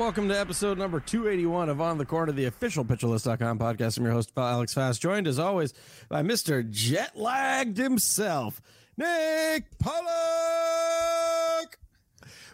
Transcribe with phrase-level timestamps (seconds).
[0.00, 3.98] Welcome to episode number 281 of On the Corner, the official PitcherList.com podcast.
[3.98, 5.74] I'm your host, Alex Fast, joined as always
[6.08, 6.68] by Mr.
[6.70, 8.62] Jet Lagged himself,
[8.96, 11.76] Nick Pollack.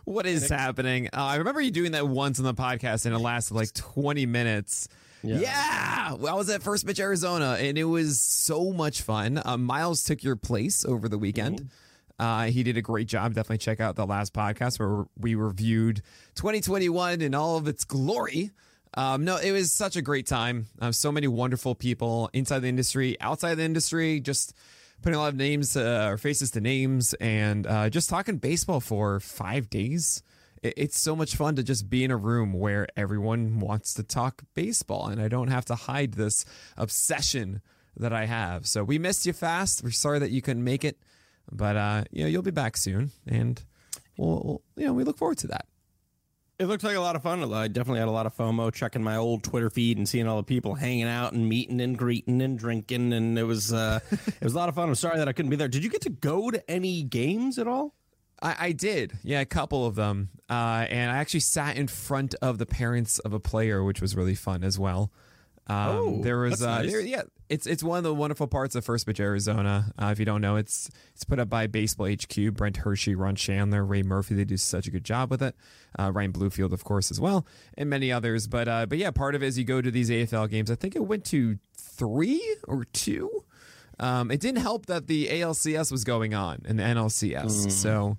[0.05, 1.07] What is happening?
[1.13, 4.27] Uh, I remember you doing that once on the podcast, and it lasted like 20
[4.27, 4.89] minutes.
[5.23, 5.39] Yeah.
[5.39, 9.41] Yeah, well, I was at First Pitch Arizona, and it was so much fun.
[9.45, 11.71] Uh, Miles took your place over the weekend.
[12.19, 13.35] Uh, he did a great job.
[13.35, 16.03] Definitely check out the last podcast where we reviewed
[16.37, 18.51] 2021 in all of its glory.
[18.95, 20.67] Um, no, it was such a great time.
[20.81, 24.55] Uh, so many wonderful people inside the industry, outside the industry, just
[25.03, 28.81] putting a lot of names uh, or faces to names, and uh, just talking baseball
[28.81, 30.23] for five days.
[30.63, 34.03] It- It's so much fun to just be in a room where everyone wants to
[34.03, 36.47] talk baseball, and I don't have to hide this
[36.79, 37.61] obsession
[37.99, 38.67] that I have.
[38.67, 39.83] So we missed you fast.
[39.85, 40.99] We're sorry that you couldn't make it,
[41.51, 43.63] but uh, you know you'll be back soon, and
[44.17, 45.67] we'll, we'll you know we look forward to that.
[46.59, 47.53] It looked like a lot of fun.
[47.53, 50.39] I definitely had a lot of FOMO checking my old Twitter feed and seeing all
[50.39, 54.43] the people hanging out and meeting and greeting and drinking, and it was uh, it
[54.43, 54.89] was a lot of fun.
[54.89, 55.69] I'm sorry that I couldn't be there.
[55.69, 57.95] Did you get to go to any games at all?
[58.43, 62.35] I, I did, yeah, a couple of them, uh, and I actually sat in front
[62.43, 65.11] of the parents of a player, which was really fun as well.
[65.69, 66.91] Um, Oh, there was, uh, nice.
[66.93, 69.93] there- yeah, it's it's one of the wonderful parts of First Pitch Arizona.
[70.01, 73.35] Uh, if you don't know, it's it's put up by Baseball HQ, Brent Hershey, Ron
[73.37, 74.35] Shandler, Ray Murphy.
[74.35, 75.55] They do such a good job with it.
[75.99, 78.47] Uh, Ryan Bloomfield, of course, as well, and many others.
[78.47, 80.71] But uh, but yeah, part of it is you go to these AFL games.
[80.71, 83.45] I think it went to three or two.
[83.99, 88.19] Um, it didn't help that the ALCS was going on and the NLCS, so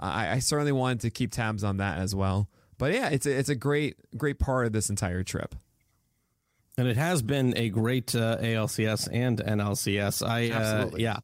[0.00, 2.48] I, I certainly wanted to keep tabs on that as well.
[2.78, 5.54] But yeah, it's a, it's a great great part of this entire trip.
[6.78, 10.26] And it has been a great uh, ALCS and NLCS.
[10.26, 11.18] I uh, yeah,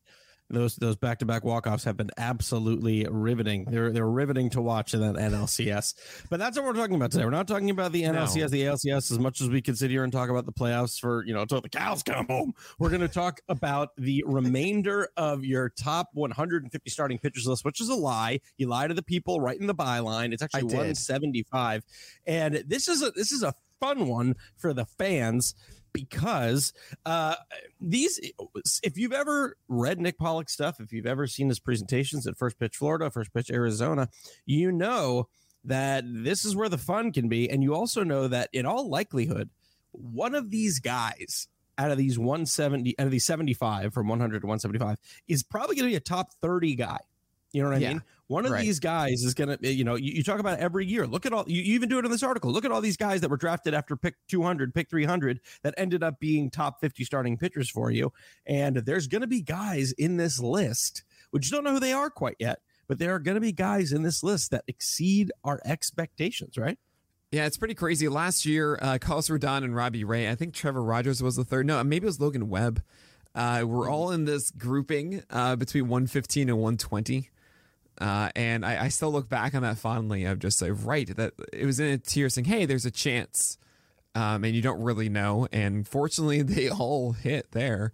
[0.51, 3.65] those those back to back walk offs have been absolutely riveting.
[3.65, 5.95] They're they're riveting to watch in that NLCS.
[6.31, 7.25] But that's what we're talking about today.
[7.25, 10.05] We're not talking about the NLCS, the ALCS, as much as we could sit here
[10.05, 12.55] and talk about the playoffs for you know until the cows come home.
[12.79, 17.81] We're going to talk about the remainder of your top 150 starting pitchers list, which
[17.81, 18.41] is a lie.
[18.57, 20.33] You lie to the people right in the byline.
[20.33, 21.85] It's actually 175,
[22.27, 25.55] and this is a this is a fun one for the fans
[25.93, 26.72] because
[27.06, 27.34] uh
[27.81, 28.21] these
[28.83, 32.59] if you've ever read Nick Pollack stuff, if you've ever seen his presentations at First
[32.59, 34.09] Pitch Florida, First Pitch Arizona,
[34.47, 35.28] you know
[35.65, 38.88] that this is where the fun can be and you also know that in all
[38.88, 39.50] likelihood
[39.93, 44.47] one of these guys out of these 170 out of these 75 from 100 to
[44.47, 46.99] 175 is probably going to be a top 30 guy.
[47.53, 48.03] You know what I Yeah, mean?
[48.27, 48.63] One of right.
[48.63, 51.07] these guys is going to, you know, you, you talk about every year.
[51.07, 52.53] Look at all, you, you even do it in this article.
[52.53, 56.03] Look at all these guys that were drafted after pick 200, pick 300 that ended
[56.03, 58.12] up being top 50 starting pitchers for you.
[58.45, 62.11] And there's going to be guys in this list, which don't know who they are
[62.11, 65.61] quite yet, but there are going to be guys in this list that exceed our
[65.65, 66.79] expectations, right?
[67.31, 68.09] Yeah, it's pretty crazy.
[68.09, 70.31] Last year, uh, Carlos Rodon and Robbie Ray.
[70.31, 71.67] I think Trevor Rogers was the third.
[71.67, 72.83] No, maybe it was Logan Webb.
[73.35, 77.29] Uh, we're all in this grouping uh, between 115 and 120.
[78.00, 81.35] Uh, and I, I still look back on that fondly of just like, right, that
[81.53, 83.59] it was in a tier saying, hey, there's a chance.
[84.15, 85.49] Um, and you don't really know.
[85.53, 87.93] And fortunately, they all hit there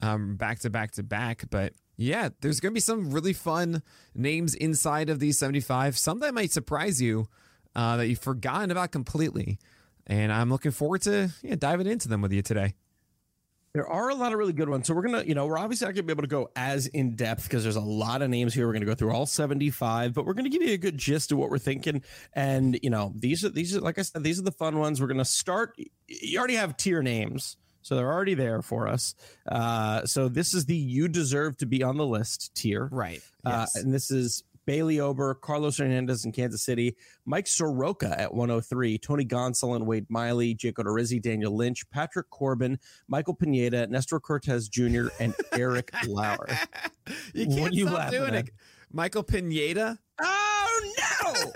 [0.00, 1.44] um, back to back to back.
[1.50, 3.82] But yeah, there's going to be some really fun
[4.14, 5.96] names inside of these 75.
[5.96, 7.28] Some that might surprise you
[7.76, 9.58] uh, that you've forgotten about completely.
[10.06, 12.74] and I'm looking forward to yeah, diving into them with you today.
[13.74, 14.86] There are a lot of really good ones.
[14.86, 17.16] So we're gonna, you know, we're obviously not gonna be able to go as in
[17.16, 18.68] depth because there's a lot of names here.
[18.68, 21.38] We're gonna go through all 75, but we're gonna give you a good gist of
[21.38, 22.04] what we're thinking.
[22.34, 25.00] And you know, these are these are like I said, these are the fun ones.
[25.00, 25.76] We're gonna start.
[26.06, 27.56] You already have tier names.
[27.82, 29.16] So they're already there for us.
[29.46, 32.88] Uh, so this is the you deserve to be on the list tier.
[32.92, 33.22] Right.
[33.44, 33.76] Yes.
[33.76, 38.98] Uh, and this is Bailey Ober, Carlos Hernandez in Kansas City, Mike Soroka at 103,
[38.98, 42.78] Tony Gonsolin, Wade Miley, Jacob Odorizzi, Daniel Lynch, Patrick Corbin,
[43.08, 46.48] Michael Pineda, Nestor Cortes Jr., and Eric Lauer.
[47.34, 48.46] you can't what you stop doing at?
[48.46, 48.54] it.
[48.92, 49.98] Michael Pineda?
[50.20, 51.52] Oh, no!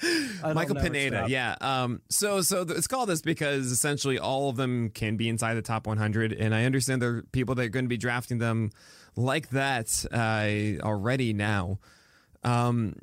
[0.54, 1.56] Michael Pineda, yeah.
[1.60, 5.54] Um, so so th- it's called this because essentially all of them can be inside
[5.54, 8.38] the top 100, and I understand there are people that are going to be drafting
[8.38, 8.70] them
[9.18, 11.78] like that uh, already now.
[12.44, 12.94] Um,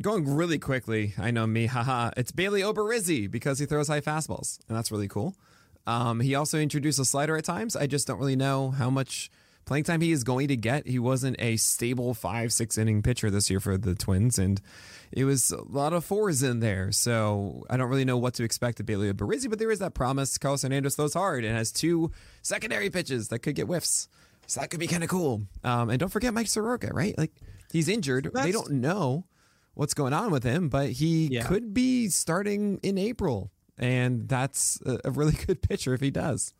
[0.00, 2.10] going really quickly, I know me, haha.
[2.16, 5.34] It's Bailey Oberizzi because he throws high fastballs, and that's really cool.
[5.86, 7.76] Um, he also introduced a slider at times.
[7.76, 9.30] I just don't really know how much
[9.64, 10.86] playing time he is going to get.
[10.86, 14.60] He wasn't a stable five, six inning pitcher this year for the Twins, and
[15.12, 16.92] it was a lot of fours in there.
[16.92, 19.94] So I don't really know what to expect of Bailey Oberizzi, but there is that
[19.94, 20.36] promise.
[20.36, 22.12] Carlos Hernandez throws hard and has two
[22.42, 24.08] secondary pitches that could get whiffs.
[24.46, 25.42] So that could be kind of cool.
[25.62, 27.16] Um, and don't forget Mike Soroka, right?
[27.16, 27.32] Like
[27.72, 28.30] he's injured.
[28.32, 29.26] That's, they don't know
[29.74, 31.44] what's going on with him, but he yeah.
[31.46, 33.50] could be starting in April.
[33.76, 36.54] And that's a, a really good pitcher if he does.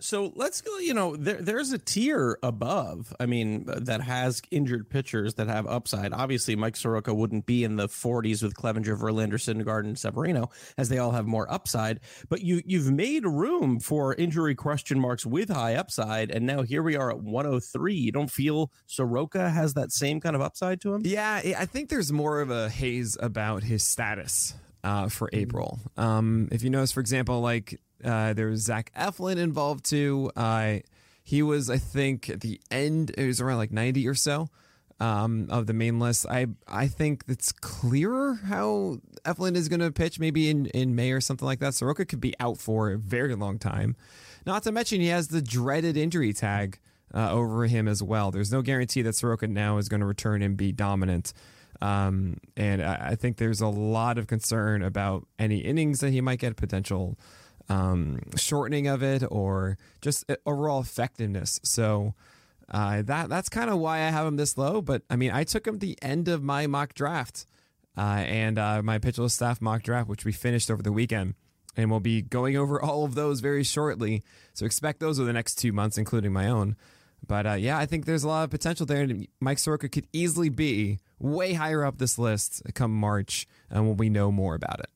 [0.00, 0.78] So let's go.
[0.78, 3.14] You know, there there's a tier above.
[3.18, 6.12] I mean, that has injured pitchers that have upside.
[6.12, 10.98] Obviously, Mike Soroka wouldn't be in the 40s with Clevinger, Verlander, Syndergaard, Severino, as they
[10.98, 12.00] all have more upside.
[12.28, 16.82] But you you've made room for injury question marks with high upside, and now here
[16.82, 17.94] we are at 103.
[17.94, 21.02] You don't feel Soroka has that same kind of upside to him?
[21.04, 24.54] Yeah, I think there's more of a haze about his status
[24.84, 25.30] uh, for.
[25.32, 25.80] April.
[25.96, 30.30] Um, if you notice, for example, like uh, there was Zach Eflin involved too.
[30.36, 30.78] Uh,
[31.22, 34.48] he was, I think, at the end, it was around like 90 or so
[35.00, 36.26] um, of the main list.
[36.28, 41.12] I I think it's clearer how Eflin is going to pitch maybe in, in May
[41.12, 41.74] or something like that.
[41.74, 43.96] Soroka could be out for a very long time.
[44.44, 46.78] Not to mention, he has the dreaded injury tag
[47.12, 48.30] uh, over him as well.
[48.30, 51.32] There's no guarantee that Soroka now is going to return and be dominant.
[51.80, 56.22] Um, and I, I, think there's a lot of concern about any innings that he
[56.22, 57.18] might get, potential
[57.68, 61.60] um, shortening of it, or just overall effectiveness.
[61.62, 62.14] So
[62.70, 64.82] uh, that that's kind of why I have him this low.
[64.82, 67.46] But I mean, I took him the end of my mock draft
[67.96, 71.34] uh, and uh, my Pitcher List staff mock draft, which we finished over the weekend.
[71.78, 74.22] And we'll be going over all of those very shortly.
[74.54, 76.74] So expect those over the next two months, including my own.
[77.26, 79.02] But uh, yeah, I think there's a lot of potential there.
[79.02, 83.96] And Mike Soroka could easily be way higher up this list come March and when
[83.98, 84.88] we know more about it.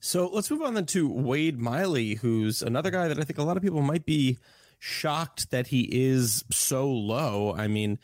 [0.00, 3.42] So let's move on then to Wade Miley, who's another guy that I think a
[3.42, 4.38] lot of people might be
[4.78, 7.54] shocked that he is so low.
[7.54, 7.98] I mean,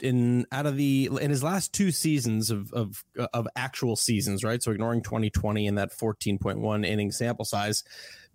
[0.00, 4.62] in out of the in his last two seasons of of of actual seasons, right?
[4.62, 7.84] So ignoring 2020 and that 14.1 inning sample size,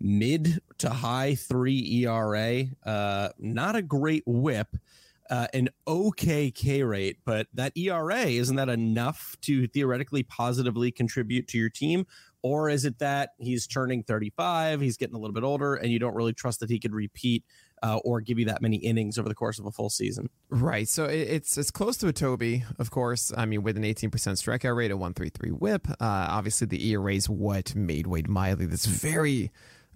[0.00, 4.76] mid to high three ERA, uh, not a great whip
[5.30, 11.48] uh, an okay K rate, but that ERA isn't that enough to theoretically positively contribute
[11.48, 12.06] to your team?
[12.46, 15.98] Or is it that he's turning 35, he's getting a little bit older, and you
[15.98, 17.44] don't really trust that he could repeat
[17.82, 20.30] uh, or give you that many innings over the course of a full season?
[20.48, 20.86] Right.
[20.86, 23.32] So it's it's close to a Toby, of course.
[23.36, 25.88] I mean, with an 18% strikeout rate, a 133 whip.
[25.90, 29.50] Uh, obviously, the ERA is what made Wade Miley this very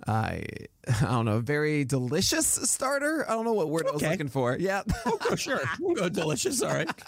[0.06, 0.44] I
[0.88, 3.24] I don't know, very delicious starter.
[3.28, 3.90] I don't know what word okay.
[3.90, 4.56] I was looking for.
[4.58, 4.82] Yeah.
[5.06, 5.60] oh, sure.
[5.80, 6.62] We'll go delicious.
[6.62, 6.90] All right.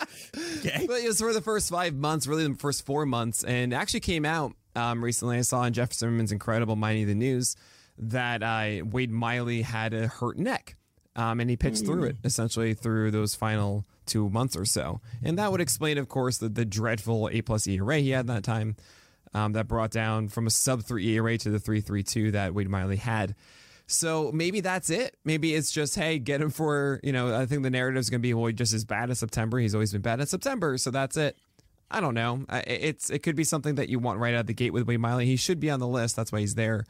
[0.59, 0.87] Okay.
[0.87, 4.01] But it was for the first five months, really the first four months, and actually
[4.01, 5.38] came out um, recently.
[5.38, 7.57] I saw in Jeff Zimmerman's incredible Mining the News
[7.99, 10.76] that uh, Wade Miley had a hurt neck.
[11.14, 12.26] Um, and he pitched through it mm.
[12.26, 15.00] essentially through those final two months or so.
[15.23, 18.45] And that would explain, of course, the, the dreadful A plus ERA he had that
[18.45, 18.76] time
[19.35, 22.55] um, that brought down from a sub three ERA to the three three two that
[22.55, 23.35] Wade Miley had.
[23.87, 25.17] So maybe that's it.
[25.25, 27.35] Maybe it's just hey, get him for you know.
[27.35, 29.59] I think the narrative is going to be well, just as bad as September.
[29.59, 31.37] He's always been bad in September, so that's it.
[31.93, 32.45] I don't know.
[32.67, 35.01] It's it could be something that you want right out of the gate with Wade
[35.01, 35.27] Miley.
[35.27, 36.17] He should be on the list.
[36.17, 36.85] That's why he's there.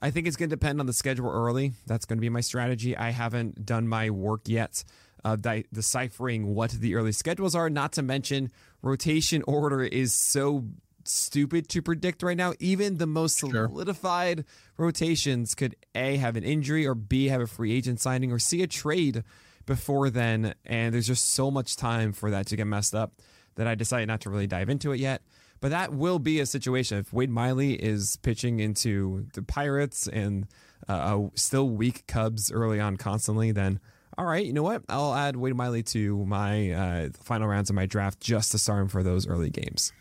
[0.00, 1.72] I think it's going to depend on the schedule early.
[1.86, 2.96] That's going to be my strategy.
[2.96, 4.84] I haven't done my work yet
[5.24, 7.68] uh, di- deciphering what the early schedules are.
[7.68, 8.50] Not to mention,
[8.82, 10.64] rotation order is so
[11.04, 12.52] stupid to predict right now.
[12.60, 14.44] Even the most solidified sure.
[14.86, 18.62] rotations could A, have an injury, or B, have a free agent signing, or C,
[18.62, 19.24] a trade
[19.64, 20.54] before then.
[20.64, 23.14] And there's just so much time for that to get messed up
[23.56, 25.22] that I decided not to really dive into it yet.
[25.60, 30.46] But that will be a situation if Wade Miley is pitching into the Pirates and
[30.86, 33.80] uh, still weak Cubs early on constantly, then
[34.18, 34.82] all right, you know what?
[34.88, 38.82] I'll add Wade Miley to my uh, final rounds of my draft just to start
[38.82, 39.92] him for those early games.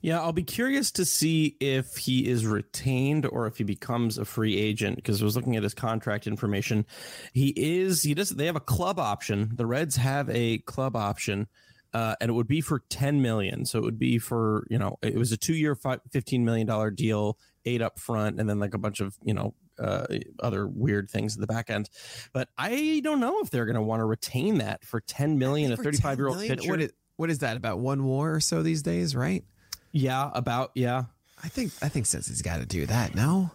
[0.00, 4.24] Yeah, I'll be curious to see if he is retained or if he becomes a
[4.24, 6.86] free agent because I was looking at his contract information.
[7.32, 9.50] He is he does they have a club option.
[9.54, 11.48] The Reds have a club option.
[11.94, 13.66] Uh, and it would be for 10 million.
[13.66, 17.38] So it would be for, you know, it was a two year, $15 million deal,
[17.64, 20.06] eight up front, and then like a bunch of, you know, uh,
[20.40, 21.90] other weird things in the back end.
[22.32, 25.72] But I don't know if they're going to want to retain that for 10 million,
[25.72, 26.70] a 35 year old pitcher.
[26.70, 29.44] What is, what is that about one war or so these days, right?
[29.92, 31.04] Yeah, about yeah.
[31.42, 33.50] I think I think since he's got to do that, no.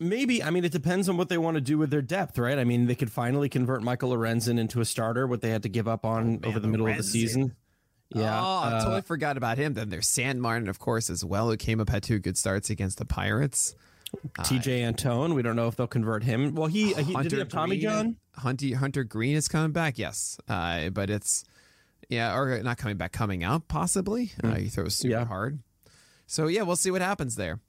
[0.00, 2.58] Maybe I mean it depends on what they want to do with their depth, right?
[2.58, 5.68] I mean they could finally convert Michael Lorenzen into a starter, what they had to
[5.68, 6.90] give up on oh, man, over the middle Lorenzen.
[6.90, 7.56] of the season.
[8.14, 9.74] Yeah, oh, I uh, totally forgot about him.
[9.74, 12.98] Then there's Sanmartin, of course, as well, who came up had two good starts against
[12.98, 13.74] the Pirates.
[14.40, 16.54] Tejay uh, Antone, we don't know if they'll convert him.
[16.54, 18.16] Well, he, he did he have Tommy Green, John.
[18.36, 21.44] Hunter Hunter Greene is coming back, yes, uh, but it's
[22.08, 24.32] yeah, or not coming back, coming out possibly.
[24.42, 24.52] Mm.
[24.52, 25.24] Uh, he throws super yeah.
[25.24, 25.58] hard.
[26.26, 27.60] So yeah, we'll see what happens there.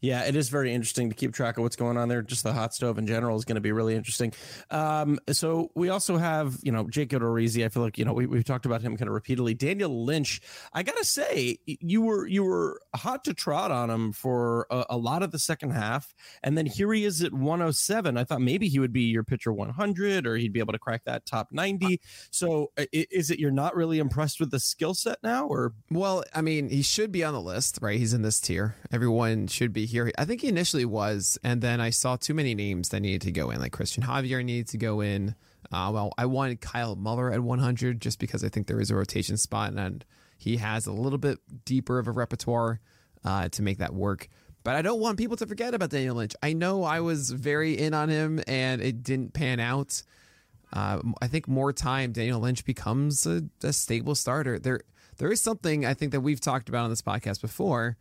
[0.00, 2.22] Yeah, it is very interesting to keep track of what's going on there.
[2.22, 4.32] Just the hot stove in general is going to be really interesting.
[4.70, 7.64] Um, so we also have, you know, Jake Odorizzi.
[7.64, 9.54] I feel like, you know, we, we've talked about him kind of repeatedly.
[9.54, 10.40] Daniel Lynch,
[10.72, 14.86] I got to say, you were you were hot to trot on him for a,
[14.90, 16.14] a, lot of the second half.
[16.42, 18.16] And then here he is at 107.
[18.16, 21.04] I thought maybe he would be your pitcher 100 or he'd be able to crack
[21.04, 22.00] that top 90.
[22.30, 25.72] So is it you're not really impressed with the skill set now or?
[25.90, 27.98] Well, I mean, he should be on the list, right?
[27.98, 28.76] He's in this tier.
[28.90, 30.10] Everyone should be here.
[30.16, 33.32] I think he initially was, and then I saw too many names that needed to
[33.32, 33.60] go in.
[33.60, 35.34] Like Cristian Javier needed to go in.
[35.70, 38.96] Uh, well, I wanted Kyle Muller at 100 just because I think there is a
[38.96, 40.04] rotation spot, and
[40.38, 42.80] he has a little bit deeper of a repertoire
[43.24, 44.28] uh, to make that work.
[44.62, 46.34] But I don't want people to forget about Daniel Lynch.
[46.42, 50.02] I know I was very in on him, and it didn't pan out.
[50.72, 54.58] Uh, I think more time Daniel Lynch becomes a, a stable starter.
[54.58, 54.80] There,
[55.16, 57.96] there is something I think that we've talked about on this podcast before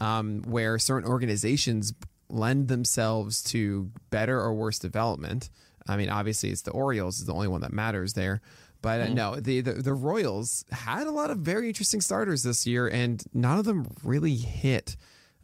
[0.00, 1.92] um, where certain organizations
[2.28, 5.50] lend themselves to better or worse development.
[5.86, 8.40] I mean, obviously, it's the Orioles is the only one that matters there.
[8.80, 9.14] But uh, mm.
[9.14, 13.22] no, the, the, the Royals had a lot of very interesting starters this year, and
[13.34, 14.96] none of them really hit.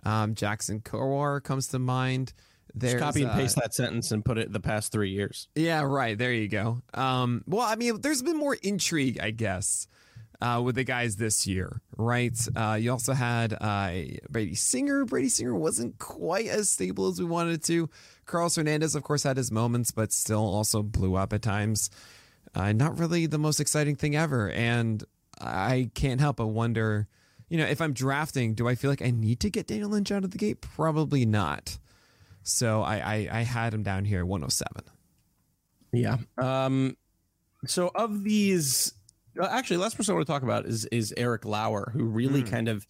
[0.04, 2.32] Um, Jackson Kowar comes to mind.
[2.75, 5.49] There's, Just copy and paste uh, that sentence and put it the past three years.
[5.54, 6.18] Yeah, right.
[6.18, 6.82] There you go.
[6.92, 9.87] Um, well, I mean, there's been more intrigue, I guess,
[10.40, 12.36] uh, with the guys this year, right?
[12.54, 13.92] Uh, you also had uh,
[14.28, 15.04] Brady Singer.
[15.04, 17.88] Brady Singer wasn't quite as stable as we wanted to.
[18.26, 21.90] Carlos Hernandez, of course, had his moments, but still also blew up at times.
[22.54, 24.50] Uh, not really the most exciting thing ever.
[24.50, 25.02] And
[25.40, 27.08] I can't help but wonder,
[27.48, 30.12] you know, if I'm drafting, do I feel like I need to get Daniel Lynch
[30.12, 30.60] out of the gate?
[30.60, 31.78] Probably not.
[32.42, 34.84] So I, I, I had him down here at 107.
[35.92, 36.18] Yeah.
[36.38, 36.96] Um,
[37.66, 38.92] so of these
[39.42, 42.50] actually, last person I want to talk about is is Eric Lauer, who really mm.
[42.50, 42.86] kind of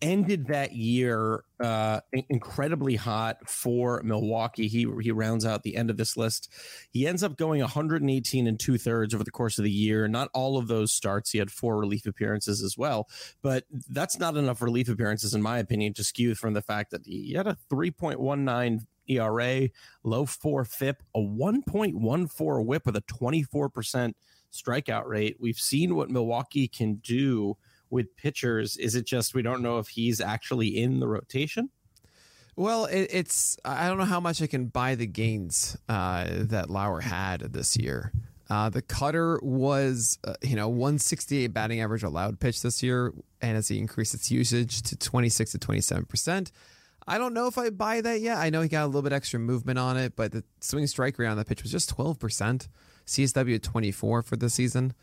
[0.00, 4.68] ended that year uh, incredibly hot for Milwaukee.
[4.68, 6.50] He he rounds out the end of this list.
[6.90, 10.08] He ends up going 118 and two thirds over the course of the year.
[10.08, 11.30] Not all of those starts.
[11.30, 13.08] He had four relief appearances as well,
[13.42, 17.06] but that's not enough relief appearances, in my opinion, to skew from the fact that
[17.06, 19.68] he had a 3.19 ERA,
[20.04, 24.16] low four FIP, a 1.14 WHIP with a 24 percent
[24.52, 25.36] strikeout rate.
[25.40, 27.56] We've seen what Milwaukee can do
[27.90, 28.76] with pitchers.
[28.76, 31.70] Is it just we don't know if he's actually in the rotation?
[32.56, 36.68] Well, it, it's I don't know how much I can buy the gains uh, that
[36.68, 38.12] Lauer had this year.
[38.50, 43.56] Uh, the cutter was, uh, you know, 168 batting average allowed pitch this year, and
[43.56, 46.52] as he increased its usage to 26 to 27 percent,
[47.06, 48.36] I don't know if I buy that yet.
[48.36, 51.18] I know he got a little bit extra movement on it, but the swing strike
[51.18, 52.68] rate on the pitch was just 12 percent.
[53.06, 54.94] CSW 24 for the season.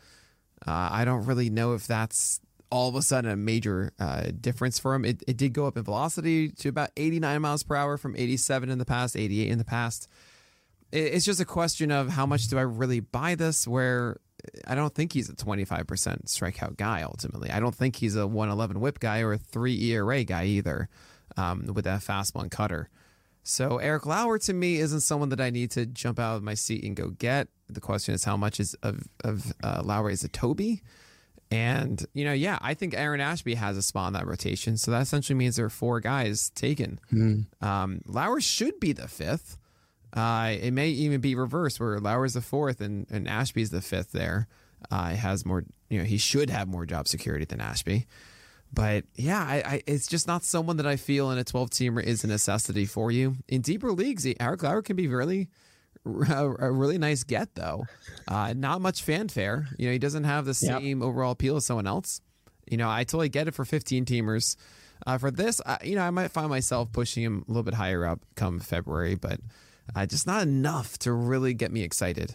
[0.66, 2.40] Uh, I don't really know if that's
[2.70, 5.04] all of a sudden a major uh, difference for him.
[5.04, 8.70] It, it did go up in velocity to about 89 miles per hour from 87
[8.70, 10.08] in the past, 88 in the past.
[10.92, 14.18] It, it's just a question of how much do I really buy this, where
[14.66, 15.86] I don't think he's a 25%
[16.26, 17.50] strikeout guy ultimately.
[17.50, 20.88] I don't think he's a 111 whip guy or a 3 ERA guy either
[21.36, 22.88] um, with that fastball and cutter.
[23.42, 26.54] So Eric Lauer to me isn't someone that I need to jump out of my
[26.54, 27.48] seat and go get.
[27.74, 30.82] The question is how much is of of uh, Lauer is a Toby,
[31.50, 34.76] and you know, yeah, I think Aaron Ashby has a spot in that rotation.
[34.76, 37.00] So that essentially means there are four guys taken.
[37.10, 37.40] Hmm.
[37.60, 39.58] Um, Lauer should be the fifth.
[40.12, 44.12] Uh, it may even be reversed where Lauer's the fourth and, and Ashby's the fifth
[44.12, 44.48] there.
[44.90, 48.06] Uh, has more, you know, he should have more job security than Ashby.
[48.72, 52.02] But yeah, I, I, it's just not someone that I feel in a 12 teamer
[52.02, 53.36] is a necessity for you.
[53.48, 55.48] In deeper leagues, Eric Lauer can be really
[56.06, 57.84] a, really nice get though.
[58.26, 59.66] Uh, not much fanfare.
[59.78, 60.80] You know, he doesn't have the Yep.
[60.80, 62.20] same overall appeal as someone else.
[62.70, 64.56] You know, I totally get it for 15 teamers.
[65.06, 67.74] Uh, for this, I, you know, I might find myself pushing him a little bit
[67.74, 69.40] higher up come February, but
[69.96, 72.34] uh, just not enough to really get me excited.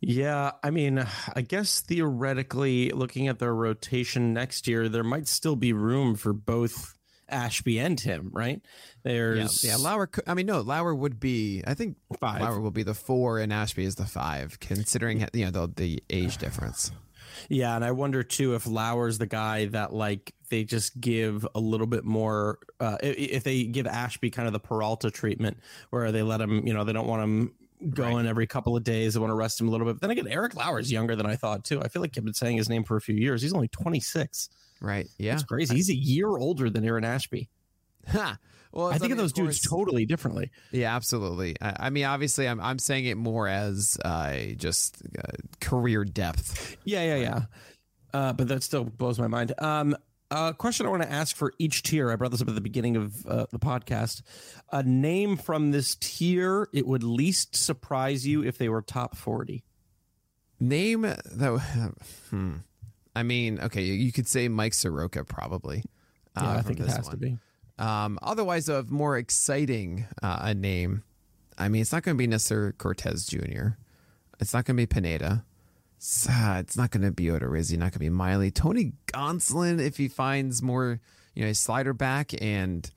[0.00, 1.04] Yeah, I mean,
[1.34, 6.32] I guess theoretically, looking at their rotation next year, there might still be room for
[6.32, 6.94] both
[7.28, 8.60] Ashby and him, right?
[9.04, 9.76] Yeah, There's yeah.
[9.76, 10.06] Lauer.
[10.06, 11.62] could- I mean, no, Lauer would be.
[11.66, 12.40] I think Five.
[12.40, 16.02] Lauer will be the four, and Ashby is the five, considering you know the, the
[16.10, 16.90] age difference.
[17.48, 21.60] Yeah, and I wonder too if Lauer's the guy that like they just give a
[21.60, 22.58] little bit more.
[22.80, 25.58] Uh, if they give Ashby kind of the Peralta treatment,
[25.90, 27.52] where they let him, you know, they don't want him
[27.90, 29.14] going every couple of days.
[29.14, 29.94] They want to rest him a little bit.
[29.94, 31.80] But then again, Eric Lauer's younger than I thought too.
[31.80, 33.42] I feel like I've been saying his name for a few years.
[33.42, 34.48] He's only 26.
[34.80, 35.06] Right.
[35.18, 35.32] Yeah.
[35.32, 35.74] That's crazy.
[35.74, 37.48] He's a year older than Aaron Ashby.
[38.08, 38.38] Ha.
[38.70, 40.50] Well, I think of mean, those dudes course- totally differently.
[40.72, 41.56] Yeah, absolutely.
[41.60, 46.76] I, I mean, obviously, I'm I'm saying it more as uh, just uh, career depth.
[46.84, 47.40] Yeah, yeah, yeah.
[48.12, 49.54] Uh, but that still blows my mind.
[49.58, 49.96] Um,
[50.30, 52.10] a question I want to ask for each tier.
[52.10, 54.20] I brought this up at the beginning of uh, the podcast.
[54.70, 59.64] A name from this tier it would least surprise you if they were top forty.
[60.60, 61.94] Name that.
[62.28, 62.56] Hmm.
[63.14, 65.82] I mean, okay, you could say Mike Soroka probably.
[66.36, 67.38] uh, Yeah, I think it this has to be.
[67.78, 71.04] Um, otherwise, a more exciting uh, a name.
[71.56, 73.68] I mean, it's not going to be necessarily Cortes Jr.
[74.40, 75.44] It's not going to be Pineda.
[75.96, 77.72] It's, uh, it's not going to be Odorizzi.
[77.72, 78.50] Not going to be Miley.
[78.50, 81.00] Tony Gonsolin, if he finds more,
[81.34, 82.88] you know, a slider back and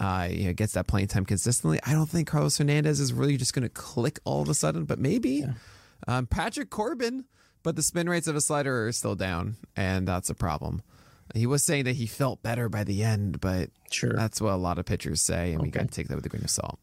[0.00, 1.78] uh, you know gets that playing time consistently.
[1.84, 4.84] I don't think Carlos Hernandez is really just going to click all of a sudden,
[4.84, 5.44] but maybe.
[6.06, 7.24] Um, Patrick Corbin,
[7.62, 10.82] but the spin rates of a slider are still down, and that's a problem.
[11.34, 14.14] He was saying that he felt better by the end, but Sure.
[14.14, 16.28] that's what a lot of pitchers say, and we got to take that with a
[16.30, 16.78] grain of salt.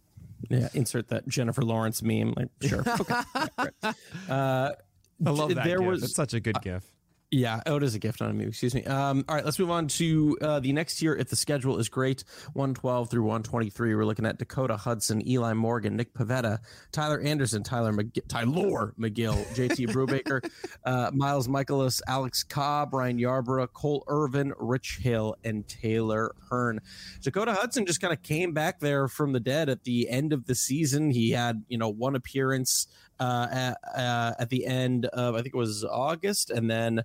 [0.49, 2.33] Yeah, insert that Jennifer Lawrence meme.
[2.37, 2.83] Like, sure.
[2.99, 3.13] Okay.
[3.35, 3.49] Right,
[3.83, 3.95] right.
[4.29, 4.71] Uh,
[5.19, 6.87] there was such a good gift.
[7.35, 8.43] Yeah, oh, it is a gift, on a.
[8.45, 8.85] Excuse me.
[8.85, 11.13] Um, all right, let's move on to uh, the next year.
[11.17, 15.97] If the schedule is great, 112 through 123, we're looking at Dakota Hudson, Eli Morgan,
[15.97, 16.59] Nick Pivetta,
[16.93, 20.49] Tyler Anderson, Tyler McG- Tyler Megill, JT Brubaker,
[20.85, 26.79] uh, Miles Mikolas, Alex Cobb, Ryan Yarbrough, Cole Irvin, Rich Hill, and Taylor Hearn.
[27.21, 30.45] Dakota Hudson just kind of came back there from the dead at the end of
[30.45, 31.11] the season.
[31.11, 32.87] He had, you know, one appearance
[33.19, 37.03] uh, at, uh, at the end of, I think it was August, and then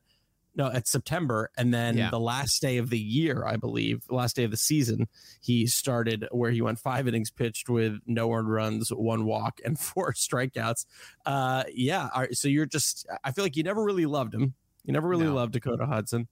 [0.54, 2.10] no, at September, and then Yeah.
[2.10, 5.06] the last day of the year, I believe, last day of the season,
[5.40, 9.78] he started where he went five innings pitched with no earned runs, one walk, and
[9.80, 10.84] four strikeouts.
[11.24, 14.54] Uh, yeah, right, so you're just, I feel like you never really loved him.
[14.84, 15.34] You never really No.
[15.34, 16.28] loved Dakota Hudson.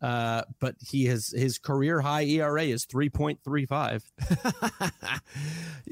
[0.00, 4.04] Uh, but he has his career high ERA is 3.35.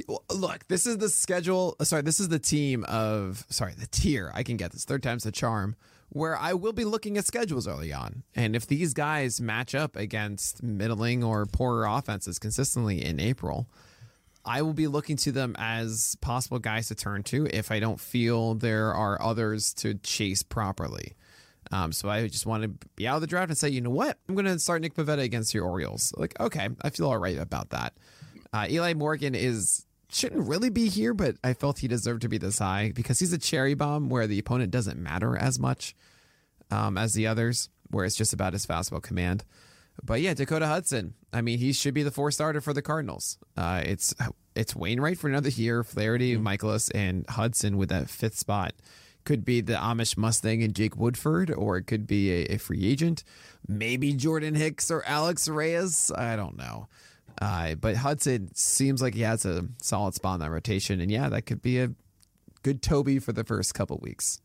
[0.33, 1.77] Look, this is the schedule.
[1.83, 4.31] Sorry, this is the team of sorry, the tier.
[4.35, 5.75] I can get this third time's the charm.
[6.11, 9.97] Where I will be looking at schedules early on, and if these guys match up
[9.97, 13.69] against middling or poorer offenses consistently in April,
[14.45, 18.01] I will be looking to them as possible guys to turn to if I don't
[18.01, 21.15] feel there are others to chase properly.
[21.73, 23.91] Um, so I just want to be out of the draft and say, you know
[23.91, 26.13] what, I'm going to start Nick Pivetta against your Orioles.
[26.17, 27.95] Like, okay, I feel all right about that.
[28.53, 32.39] Uh, Eli Morgan is shouldn't really be here, but I felt he deserved to be
[32.39, 35.95] this high because he's a cherry bomb where the opponent doesn't matter as much
[36.71, 39.45] um, as the others, where it's just about his fastball command.
[40.03, 41.15] But yeah, Dakota Hudson.
[41.33, 43.39] I mean, he should be the four starter for the Cardinals.
[43.57, 44.15] Uh, it's
[44.55, 48.75] it's Wainwright for another year, Flaherty, Mikolas, and Hudson with that fifth spot.
[49.25, 52.87] Could be the Amish Mustang and Jake Woodford, or it could be a, a free
[52.87, 53.25] agent.
[53.67, 56.13] Maybe Jordan Hicks or Alex Reyes.
[56.17, 56.87] I don't know.
[57.41, 61.29] Uh, but Hudson seems like he has a solid spot in that rotation, and yeah,
[61.29, 61.91] that could be a
[62.63, 64.41] good Toby for the first couple weeks.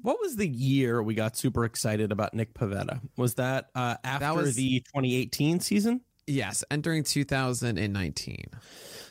[0.00, 3.00] What was the year we got super excited about Nick Pivetta?
[3.16, 6.00] Was that uh, after was- the 2018 season?
[6.26, 8.44] Yes, entering 2019.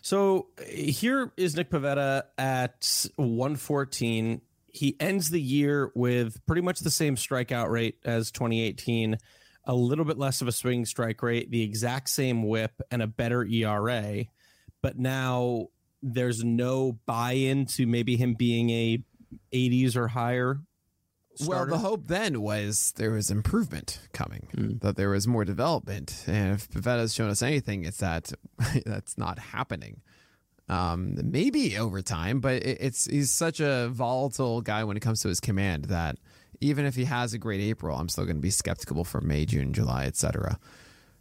[0.04, 4.42] So here is Nick Pivetta at 114.
[4.68, 9.18] He ends the year with pretty much the same strikeout rate as 2018,
[9.68, 13.08] a little bit less of a swing strike rate, the exact same whip, and a
[13.08, 14.26] better ERA.
[14.82, 15.68] But now
[16.02, 19.04] there's no buy in to maybe him being a
[19.54, 20.62] 80s or higher.
[21.46, 26.24] Well, the hope then was there was improvement coming, that there was more development.
[26.26, 28.32] And if Pivetta's shown us anything, it's that
[28.86, 30.02] that's not happening.
[30.70, 35.22] Um, maybe over time, but it, it's he's such a volatile guy when it comes
[35.22, 36.18] to his command that
[36.62, 39.46] even if he has a great April, I'm still going to be skeptical for May,
[39.46, 40.60] June, July, etc.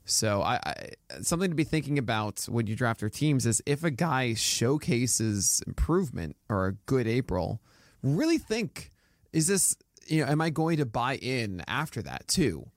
[0.05, 0.75] So I, I
[1.23, 5.62] something to be thinking about when you draft your teams is if a guy showcases
[5.67, 7.61] improvement or a good April,
[8.03, 8.93] really think
[9.33, 12.71] is this you know am I going to buy in after that too?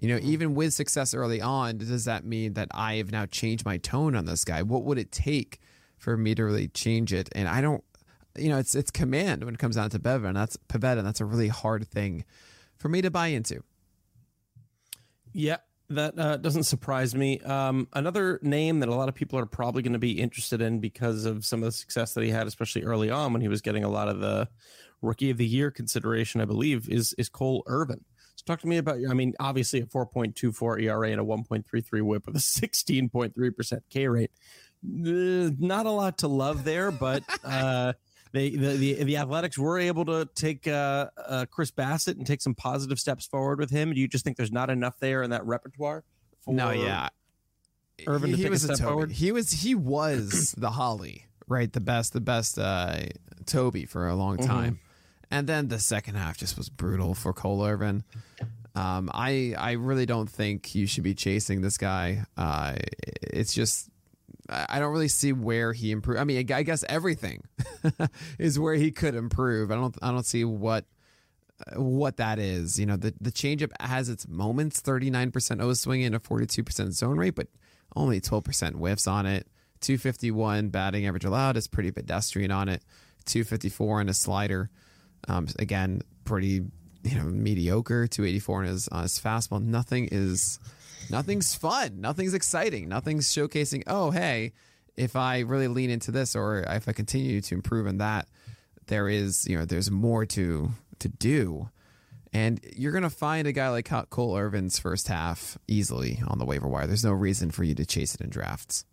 [0.00, 0.26] You know, hmm.
[0.26, 4.16] even with success early on, does that mean that I have now changed my tone
[4.16, 4.62] on this guy?
[4.62, 5.60] What would it take
[5.96, 7.28] for me to really change it?
[7.32, 7.84] And I don't,
[8.36, 10.28] you know, it's it's command when it comes down to Bevan.
[10.28, 12.24] And that's Pivetta, and that's a really hard thing
[12.76, 13.62] for me to buy into.
[15.32, 15.58] Yeah,
[15.90, 17.40] that uh, doesn't surprise me.
[17.40, 20.80] Um, another name that a lot of people are probably going to be interested in
[20.80, 23.60] because of some of the success that he had, especially early on when he was
[23.60, 24.48] getting a lot of the
[25.00, 28.04] rookie of the year consideration, I believe, is is Cole Irvin.
[28.36, 28.98] So talk to me about.
[29.08, 34.08] I mean, obviously a 4.24 ERA and a 1.33 WHIP with a 16.3 percent K
[34.08, 34.30] rate.
[34.82, 37.22] Not a lot to love there, but.
[37.44, 37.92] Uh,
[38.32, 42.40] they the, the, the athletics were able to take uh, uh, Chris Bassitt and take
[42.40, 43.92] some positive steps forward with him.
[43.92, 46.04] Do you just think there's not enough there in that repertoire?
[46.46, 47.08] no, yeah.
[48.06, 48.90] Irvin he, he was a, a Toby.
[48.90, 49.12] forward?
[49.12, 51.72] He was he was the Holly, right?
[51.72, 53.00] The best, the best uh,
[53.46, 54.74] Toby for a long time.
[54.74, 54.86] Mm-hmm.
[55.30, 58.04] And then the second half just was brutal for Cole Irvin.
[58.74, 62.24] Um, I I really don't think you should be chasing this guy.
[62.36, 62.74] Uh,
[63.22, 63.88] it's just
[64.68, 66.20] I don't really see where he improved.
[66.20, 67.42] I mean, I guess everything
[68.38, 69.70] is where he could improve.
[69.70, 69.96] I don't.
[70.02, 70.84] I don't see what
[71.76, 72.78] what that is.
[72.78, 74.80] You know, the the changeup has its moments.
[74.80, 77.48] Thirty nine percent O swing and a forty two percent zone rate, but
[77.96, 79.46] only twelve percent whiffs on it.
[79.80, 82.82] Two fifty one batting average allowed is pretty pedestrian on it.
[83.24, 84.70] Two fifty four on a slider.
[85.28, 86.62] Um, again, pretty
[87.02, 88.06] you know mediocre.
[88.06, 89.62] Two eighty four on his on his fastball.
[89.62, 90.58] Nothing is
[91.10, 92.00] nothing's fun.
[92.00, 92.88] Nothing's exciting.
[92.88, 94.52] Nothing's showcasing, oh, hey,
[94.96, 98.28] if I really lean into this or if I continue to improve in that,
[98.86, 101.68] there is, you know, there's more to to do.
[102.32, 106.46] And you're going to find a guy like Cole Irvin's first half easily on the
[106.46, 106.86] waiver wire.
[106.86, 108.86] There's no reason for you to chase it in drafts.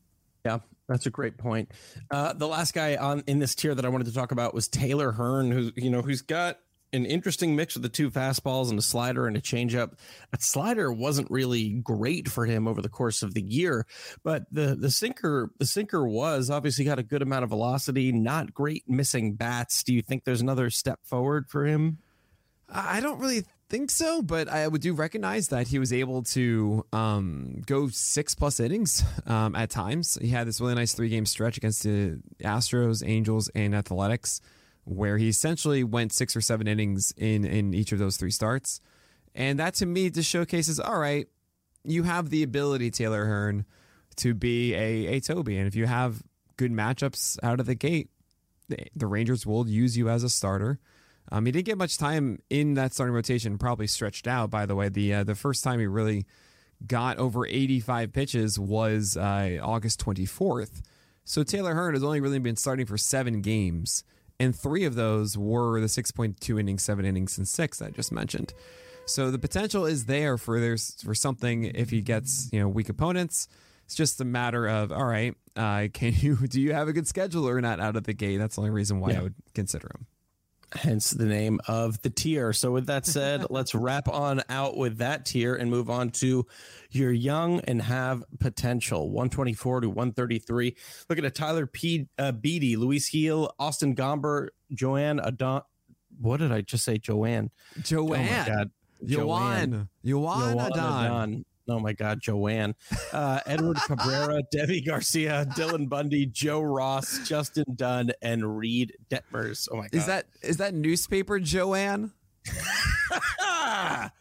[0.46, 1.72] Yeah, that's a great point.
[2.12, 4.68] Uh, the last guy on in this tier that I wanted to talk about was
[4.68, 6.60] Taylor Hearn, who's you know who's got
[6.92, 9.94] an interesting mix of the two fastballs and a slider and a changeup.
[10.32, 13.86] That slider wasn't really great for him over the course of the year,
[14.24, 18.12] but the the sinker the sinker was obviously got a good amount of velocity.
[18.12, 19.84] Not great missing bats.
[19.84, 22.00] Do you think there's another step forward for him?
[22.72, 26.86] I don't really think so, but I would do recognize that he was able to
[26.94, 30.18] um, go six plus innings um, at times.
[30.22, 34.42] He had this really nice three game stretch against the Astros, Angels, and Athletics
[34.84, 38.82] where he essentially went six or seven innings in in each of those three starts.
[39.36, 41.28] And that to me just showcases, all right,
[41.84, 43.66] you have the ability, Taylor Hearn,
[44.18, 45.58] to be a, a Toby.
[45.58, 46.24] And if you have
[46.58, 48.10] good matchups out of the gate,
[48.68, 50.80] the, the Rangers will use you as a starter.
[51.32, 54.50] Um, he didn't get much time in that starting rotation, probably stretched out.
[54.50, 56.26] By the way, the uh, the first time he really
[56.86, 60.82] got over 85 pitches was uh, August 24th.
[61.26, 64.04] So Taylor Hearn has only really been starting for seven games
[64.40, 68.54] and three of those were the 6.2 innings, seven innings, and six I just mentioned.
[69.06, 72.90] So the potential is there for there's for something if he gets you know weak
[72.90, 73.48] opponents.
[73.86, 77.08] It's just a matter of all right, uh, can you do you have a good
[77.08, 78.38] schedule or not out of the gate?
[78.38, 79.20] That's the only reason why yeah.
[79.20, 80.06] I would consider him
[80.74, 82.54] hence the name of the tier.
[82.54, 86.46] So, with that said, let's wrap on out with that tier and move on to
[86.92, 90.76] your young and have potential 124 to 133.
[91.10, 92.08] Looking at a Tyler P.
[92.18, 95.62] Uh, Beede, Luis Gil, Austin Gomber, Joanne Adon.
[96.20, 96.98] What did I just say?
[96.98, 97.52] Joanne.
[97.82, 98.28] Joanne.
[98.28, 98.72] Oh my God.
[99.06, 99.72] Joanne.
[99.72, 101.06] Joanne, Joanne Adon.
[101.06, 101.46] Adon.
[101.70, 102.76] Oh my God, Joanne,
[103.14, 109.68] uh, Edward Cabrera, Deivi Garcia, Dylan Bundy, Joe Ross, Justin Dunn, and Reid Detmers.
[109.72, 112.12] Oh my God, is that is that newspaper Joanne?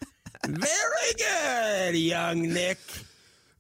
[0.47, 2.79] Very good, young Nick.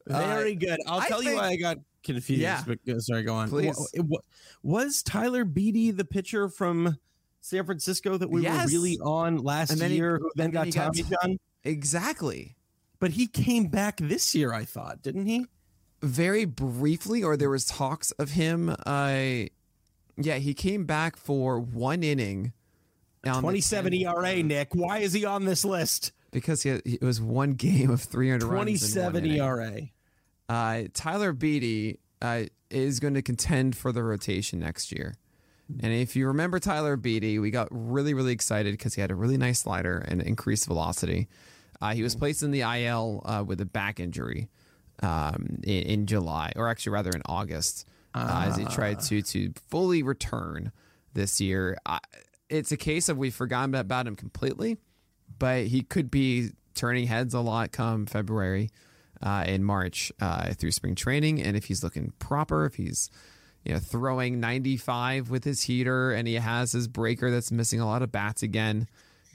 [0.06, 0.78] Very good.
[0.86, 2.40] I'll tell think, you why I got confused.
[2.40, 2.62] Yeah.
[2.66, 3.48] But, sorry, go on.
[3.48, 3.76] Please.
[4.62, 6.98] Was Tyler Beede the pitcher from
[7.40, 8.64] San Francisco that we yes.
[8.64, 11.38] were really on last year, he, who then got Tommy John?
[11.64, 12.56] Exactly.
[13.00, 15.46] But he came back this year, I thought, didn't he?
[16.02, 18.74] Very briefly, or there was talks of him.
[18.86, 19.46] Uh,
[20.16, 22.52] yeah, he came back for one inning.
[23.24, 24.74] 27 ERA, Nick.
[24.74, 26.12] Why is he on this list?
[26.30, 29.80] Because he, it was one game of 300 27 ERA.
[30.48, 35.14] Uh, Tyler Beede uh, is going to contend for the rotation next year.
[35.80, 39.14] And if you remember Tyler Beede, we got really, really excited because he had a
[39.14, 41.28] really nice slider and increased velocity.
[41.80, 44.48] Uh, he was placed in the IL uh, with a back injury
[45.02, 47.86] um, in, in, July, or actually rather in August.
[48.14, 50.72] uh, as he tried to to fully return
[51.14, 51.78] this year.
[51.86, 52.00] I,
[52.48, 54.78] it's a case of we've forgotten about him completely,
[55.38, 58.70] but he could be turning heads a lot come February
[59.22, 61.42] uh, in March uh, through spring training.
[61.42, 63.10] And if he's looking proper, if he's
[63.64, 67.86] you know throwing 95 with his heater and he has his breaker that's missing a
[67.86, 68.88] lot of bats again,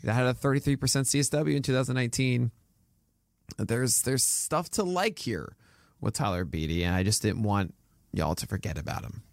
[0.03, 2.51] that had a 33% CSW in 2019.
[3.57, 5.55] There's there's stuff to like here
[6.01, 7.73] with Tyler Beede, and I just didn't want
[8.11, 9.23] y'all to forget about him.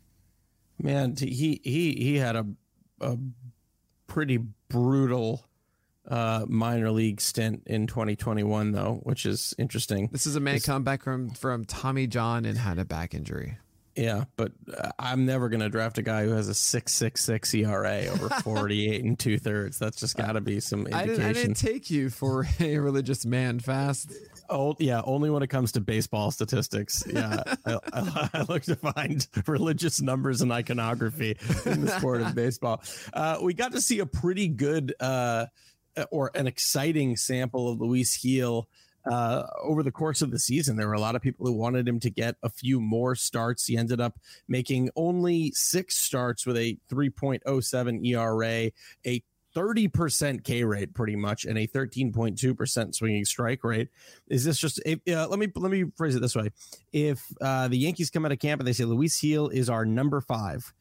[0.83, 2.47] Man, he he he had a
[3.01, 3.17] a
[4.07, 5.45] pretty brutal
[6.09, 10.09] uh, minor league stint in 2021, though, which is interesting.
[10.11, 13.59] This is a man coming back from from Tommy John and had a back injury.
[14.01, 17.23] Yeah, but uh, I'm never going to draft a guy who has a six six
[17.23, 19.79] six ERA over 48 and two thirds.
[19.79, 21.03] That's just got to be some indication.
[21.03, 24.11] I didn't, I didn't take you for a religious man fast.
[24.49, 27.05] Oh yeah, only when it comes to baseball statistics.
[27.07, 31.37] Yeah, I, I, I, look to find religious numbers and iconography
[31.67, 32.83] in the sport of baseball.
[33.13, 35.45] Uh, we got to see a pretty good uh,
[36.11, 38.67] or an exciting sample of Luis Gil
[39.11, 40.77] uh, over the course of the season.
[40.77, 43.67] There were a lot of people who wanted him to get a few more starts.
[43.67, 44.19] He ended up
[44.49, 48.71] making only six starts with a 3.07 ERA,
[49.05, 49.23] a
[49.57, 53.89] 30% K rate pretty much and a 13.2% swinging strike rate.
[54.29, 56.51] Is this just uh, let me let me phrase it this way.
[56.93, 59.85] If uh, the Yankees come out of camp and they say Luis Gil is our
[59.85, 60.73] number 5,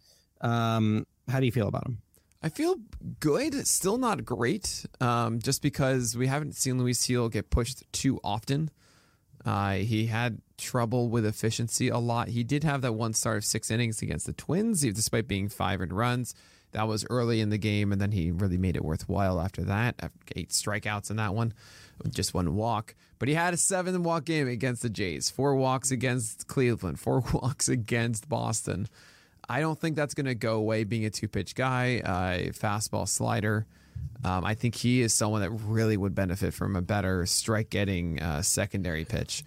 [0.41, 1.99] um, how do you feel about him?
[2.41, 2.77] I feel
[3.19, 8.19] good, still not great, um, just because we haven't seen Luis Gil get pushed too
[8.23, 8.71] often.
[9.45, 12.29] Uh, he had trouble with efficiency a lot.
[12.29, 15.81] He did have that one start of six innings against the Twins, despite being five
[15.81, 16.33] in runs.
[16.71, 20.11] That was early in the game, and then he really made it worthwhile after that.
[20.35, 21.53] Eight strikeouts in that one,
[22.09, 22.95] just one walk.
[23.17, 27.23] But he had a seven walk game against the Jays, four walks against Cleveland, four
[27.33, 28.87] walks against Boston.
[29.49, 33.07] I don't think that's going to go away being a two pitch guy, uh, fastball
[33.07, 33.65] slider.
[34.23, 38.21] Um, I think he is someone that really would benefit from a better strike getting
[38.21, 39.43] uh, secondary pitch.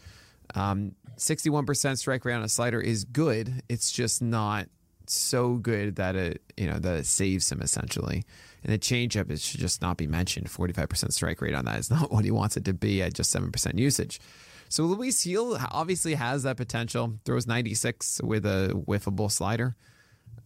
[0.55, 3.63] Um, 61% strike rate on a slider is good.
[3.69, 4.69] It's just not
[5.07, 8.25] so good that it you know that it saves him essentially.
[8.65, 10.49] And the changeup it should just not be mentioned.
[10.49, 13.35] 45% strike rate on that is not what he wants it to be at just
[13.35, 14.21] 7% usage.
[14.69, 17.19] So Luis Gil obviously has that potential.
[17.25, 19.77] Throws 96 with a whiffable slider.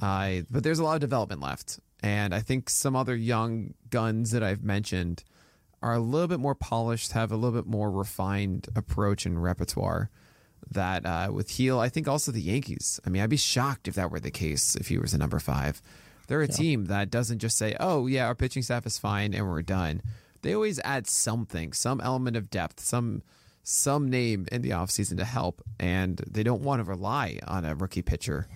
[0.01, 1.81] Uh, but there's a lot of development left.
[2.03, 5.25] And I think some other young guns that I've mentioned
[5.83, 10.11] are a little bit more polished, have a little bit more refined approach and repertoire.
[10.71, 12.99] That uh, with Gil, I think also the Yankees.
[13.07, 15.39] I mean, I'd be shocked if that were the case if he was a number
[15.39, 15.81] five.
[16.27, 16.55] They're a yeah.
[16.55, 20.03] team that doesn't just say, oh, yeah, our pitching staff is fine and we're done.
[20.43, 23.23] They always add something, some element of depth, some
[23.63, 25.63] some name in the offseason to help.
[25.79, 28.47] And they don't want to rely on a rookie pitcher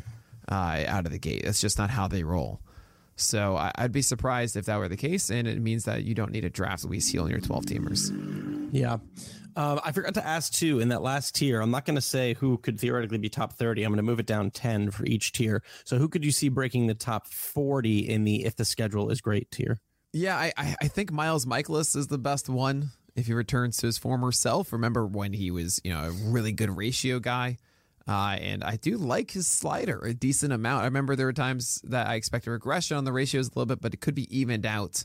[0.51, 1.43] uh, out of the gate.
[1.45, 2.61] That's just not how they roll.
[3.17, 6.15] So I, would be surprised if that were the case, and it means that you
[6.15, 8.71] don't need to draft Luis Gil in your 12 teamers.
[8.73, 8.99] Yeah.
[9.57, 11.61] Um, I forgot to ask too in that last tier.
[11.61, 13.83] I'm not going to say who could theoretically be top 30.
[13.83, 15.63] I'm going to move it down 10 for each tier.
[15.85, 19.21] So who could you see breaking the top 40 in the if the schedule is
[19.21, 19.79] great tier?
[20.13, 23.99] Yeah, I, I think Miles Mikolas is the best one if he returns to his
[23.99, 24.73] former self.
[24.73, 27.59] Remember when he was, you know, a really good ratio guy.
[28.11, 30.83] Uh, and I do like his slider a decent amount.
[30.83, 33.81] I remember there were times that I expected regression on the ratios a little bit,
[33.81, 35.05] but it could be evened out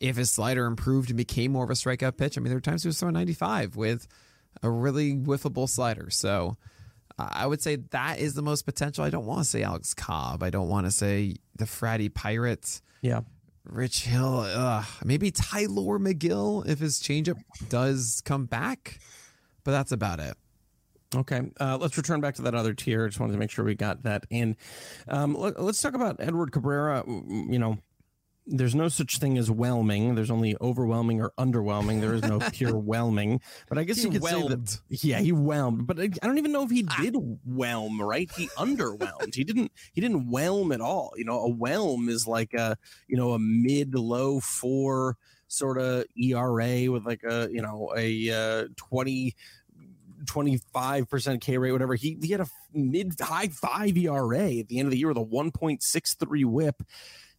[0.00, 2.36] if his slider improved and became more of a strikeout pitch.
[2.36, 4.08] I mean, there were times he was throwing 95 with
[4.64, 6.10] a really whiffable slider.
[6.10, 6.56] So
[7.20, 9.04] uh, I would say that is the most potential.
[9.04, 10.42] I don't want to say Alex Cobb.
[10.42, 12.82] I don't want to say the Fratty Pirates.
[13.00, 13.20] Yeah.
[13.62, 14.40] Rich Hill.
[14.40, 14.86] Ugh.
[15.04, 18.98] Maybe Tyler Megill if his changeup does come back,
[19.62, 20.36] but that's about it.
[21.14, 23.08] Okay, uh, let's return back to that other tier.
[23.08, 24.56] Just wanted to make sure we got that in.
[25.08, 27.02] Um, let, us talk about Edward Cabrera.
[27.06, 27.78] You know,
[28.46, 30.14] there's no such thing as whelming.
[30.14, 32.00] There's only overwhelming or underwhelming.
[32.00, 33.40] There is no pure whelming.
[33.68, 34.68] But I guess he you could whelmed.
[34.68, 35.04] say that.
[35.04, 35.86] Yeah, he whelmed.
[35.86, 36.96] But I, I don't even know if he ah.
[37.00, 38.00] did whelm.
[38.00, 38.30] Right?
[38.36, 39.34] He underwhelmed.
[39.34, 39.72] he didn't.
[39.92, 41.12] He didn't whelm at all.
[41.16, 42.76] You know, a whelm is like a
[43.08, 45.16] you know a mid low four
[45.48, 49.34] sort of ERA with like a you know a uh, twenty
[50.24, 51.94] 25% K rate, whatever.
[51.94, 55.16] He, he had a mid high five ERA at the end of the year with
[55.16, 56.82] a 1.63 whip.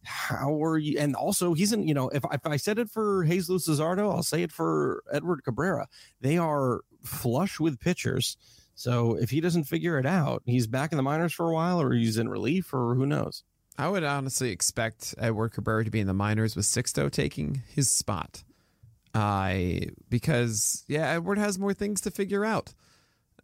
[0.04, 0.98] How are you?
[0.98, 4.22] And also, he's in, you know, if, if I said it for Jesus Luzardo, I'll
[4.22, 5.86] say it for Edward Cabrera.
[6.20, 8.36] They are flush with pitchers.
[8.74, 11.80] So if he doesn't figure it out, he's back in the minors for a while
[11.80, 13.44] or he's in relief or who knows.
[13.78, 17.96] I would honestly expect Edward Cabrera to be in the minors with Sixto taking his
[17.96, 18.42] spot.
[19.14, 22.74] I because yeah, Edward has more things to figure out.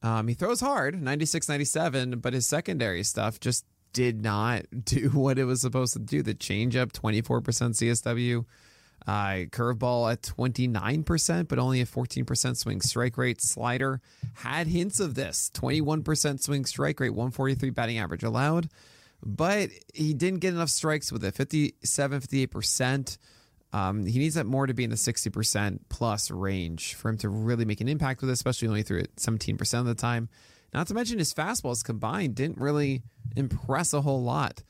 [0.02, 5.38] Um, he throws hard, 96, 97, but his secondary stuff just did not do what
[5.38, 6.22] it was supposed to do.
[6.22, 8.44] The changeup, 24% CSW.
[9.06, 13.40] Uh, curveball at 29%, but only a 14% swing strike rate.
[13.40, 14.02] Slider
[14.34, 18.68] had hints of this 21% swing strike rate, 143 batting average allowed,
[19.24, 23.18] but he didn't get enough strikes with it 57, 58%.
[23.72, 27.28] Um, he needs that more to be in the 60% plus range for him to
[27.28, 30.28] really make an impact with it, especially only through it 17% of the time.
[30.72, 33.02] Not to mention his fastballs combined didn't really
[33.36, 34.62] impress a whole lot.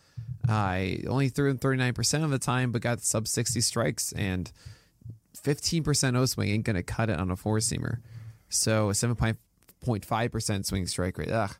[0.48, 4.50] I uh, only threw him 39% of the time, but got sub 60 strikes and
[5.36, 7.98] 15% O swing ain't going to cut it on a four seamer.
[8.48, 11.30] So a 7.5% swing strike rate.
[11.30, 11.54] Ugh.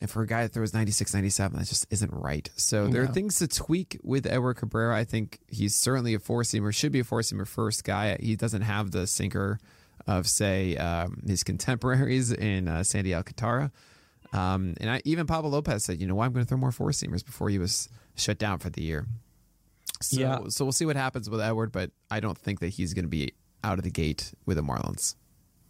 [0.00, 2.50] And for a guy that throws 96, 97, that just isn't right.
[2.56, 4.94] So there are things to tweak with Edward Cabrera.
[4.94, 8.16] I think he's certainly a four seamer, should be a four seamer first guy.
[8.20, 9.58] He doesn't have the sinker
[10.06, 13.72] of, say, um, his contemporaries in uh, Sandy Alcantara.
[14.32, 16.72] Um, and I, even Pablo Lopez said, you know, why I'm going to throw more
[16.72, 19.06] four seamers before he was shut down for the year.
[20.02, 20.38] So, yeah.
[20.48, 23.10] so we'll see what happens with Edward, but I don't think that he's going to
[23.10, 23.32] be
[23.64, 25.14] out of the gate with the Marlins.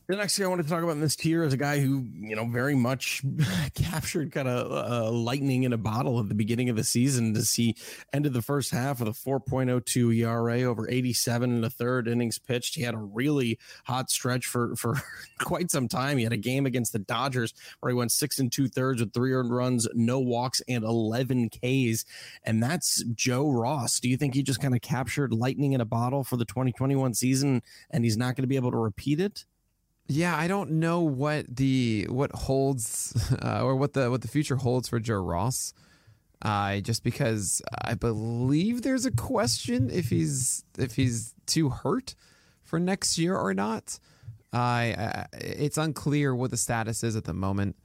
[0.08, 2.06] The next thing I want to talk about in this tier is a guy who,
[2.14, 3.24] you know, very much
[3.74, 7.42] captured kind of uh, lightning in a bottle at the beginning of the season to
[7.42, 7.74] see
[8.12, 12.76] ended the first half with a 4.02 ERA over 87 in the third innings pitched.
[12.76, 14.94] He had a really hot stretch for for
[15.40, 16.18] quite some time.
[16.18, 19.12] He had a game against the Dodgers where he went six and two thirds with
[19.12, 22.04] three earned runs, no walks, and 11 Ks.
[22.44, 23.98] And that's Joe Ross.
[23.98, 27.14] Do you think he just kind of captured lightning in a bottle for the 2021
[27.14, 29.44] season and he's not going to be able to repeat it?
[30.08, 34.56] Yeah, I don't know what the what holds uh, or what the what the future
[34.56, 35.72] holds for Joe Ross.
[36.42, 42.14] Uh, just because I believe there's a question if he's if he's too hurt
[42.62, 43.98] for next year or not.
[44.52, 47.76] Uh, it's unclear what the status is at the moment.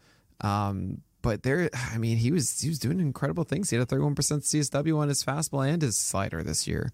[0.41, 3.69] Um, but there, I mean, he was he was doing incredible things.
[3.69, 6.91] He had a 31% CSW on his fastball and his slider this year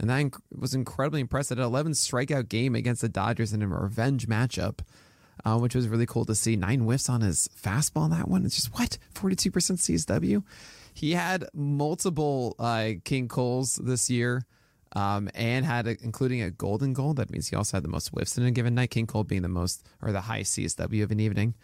[0.00, 1.58] and that inc- was incredibly impressive.
[1.58, 4.80] An 11 strikeout game against the Dodgers in a revenge matchup,
[5.44, 6.56] uh, which was really cool to see.
[6.56, 8.46] Nine whiffs on his fastball in that one.
[8.46, 10.42] It's just what 42% CSW.
[10.94, 14.46] He had multiple uh, King Coles this year.
[14.92, 17.14] Um, and had a, including a golden goal.
[17.14, 18.90] That means he also had the most whiffs in a given night.
[18.90, 21.54] King Cole being the most or the highest CSW of an evening.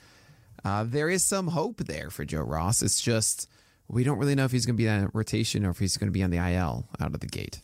[0.64, 2.82] Uh, there is some hope there for Joe Ross.
[2.82, 3.48] It's just
[3.88, 6.06] we don't really know if he's going to be on rotation or if he's going
[6.06, 7.62] to be on the IL out of the gate.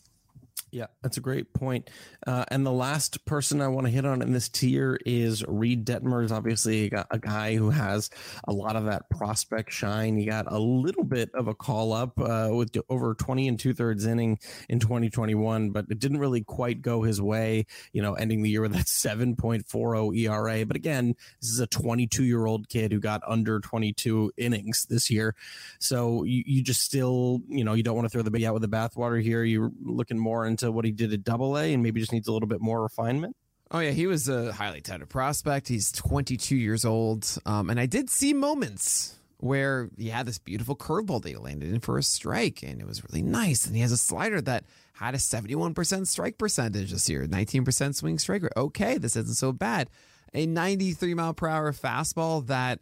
[0.73, 1.91] Yeah, that's a great point.
[2.27, 5.85] Uh, and the last person I want to hit on in this tier is Reid
[5.85, 6.33] Detmers.
[6.33, 8.09] Obviously, a guy who has
[8.49, 10.17] a lot of that prospect shine.
[10.17, 13.75] He got a little bit of a call up uh, with over 20 and two
[13.75, 14.39] thirds inning
[14.71, 18.63] in 2021, but it didn't really quite go his way, you know, ending the year
[18.63, 20.65] with that 7.40 ERA.
[20.65, 25.11] But again, this is a 22 year old kid who got under 22 innings this
[25.11, 25.35] year.
[25.79, 28.55] So you, you just still, you know, you don't want to throw the baby out
[28.55, 29.45] with the bathwater here.
[29.45, 32.29] You're looking more into to what he did at Double A, and maybe just needs
[32.29, 33.37] a little bit more refinement.
[33.71, 35.69] Oh yeah, he was a highly touted prospect.
[35.69, 40.77] He's 22 years old, um, and I did see moments where he had this beautiful
[40.77, 43.67] curveball that he landed in for a strike, and it was really nice.
[43.67, 48.19] And he has a slider that had a 71% strike percentage this year, 19% swing
[48.19, 48.53] strike rate.
[48.57, 49.91] Okay, this isn't so bad.
[50.33, 52.79] A 93 mile per hour fastball that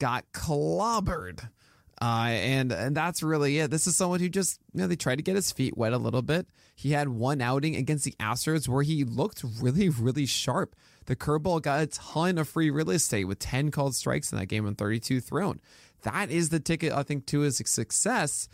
[0.00, 1.48] got clobbered
[2.00, 3.70] uh, and and that's really it.
[3.70, 5.98] This is someone who just you know they tried to get his feet wet a
[5.98, 6.46] little bit.
[6.74, 10.74] He had one outing against the Astros where he looked really really sharp.
[11.06, 14.46] The curveball got a ton of free real estate with 10 called strikes in that
[14.46, 15.60] game and 32 thrown.
[16.02, 18.48] That is the ticket I think to his success.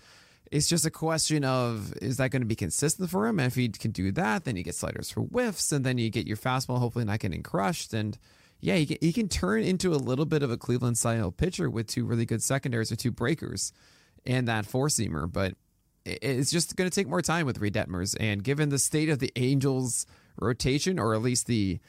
[0.51, 3.39] It's just a question of is that going to be consistent for him?
[3.39, 6.11] And if he can do that, then you get sliders for whiffs, and then you
[6.11, 8.19] get your fastball hopefully not getting crushed and
[8.61, 11.69] yeah, he can, he can turn into a little bit of a Cleveland style pitcher
[11.69, 13.73] with two really good secondaries or two breakers
[14.25, 15.31] and that four seamer.
[15.31, 15.55] But
[16.05, 18.17] it's just going to take more time with Reid Detmers.
[18.19, 20.07] And given the state of the Angels
[20.39, 21.81] rotation, or at least the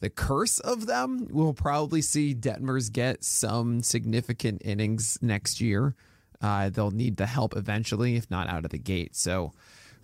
[0.00, 5.94] the curse of them, we'll probably see Detmers get some significant innings next year.
[6.42, 9.16] Uh, they'll need the help eventually, if not out of the gate.
[9.16, 9.52] So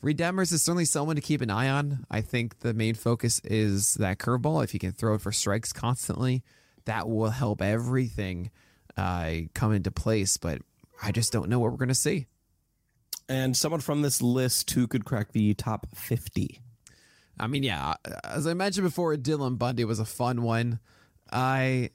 [0.02, 2.04] Reid Detmers is certainly someone to keep an eye on.
[2.10, 4.64] I think the main focus is that curveball.
[4.64, 6.42] If you can throw it for strikes constantly,
[6.86, 8.50] that will help everything
[8.96, 10.38] uh, come into place.
[10.38, 10.60] But
[11.00, 12.26] I just don't know what we're going to see.
[13.28, 16.60] And someone from this list who could crack the top 50.
[17.38, 20.80] I mean, yeah, as I mentioned before, Dylan Bundy was a fun one.
[21.30, 21.90] I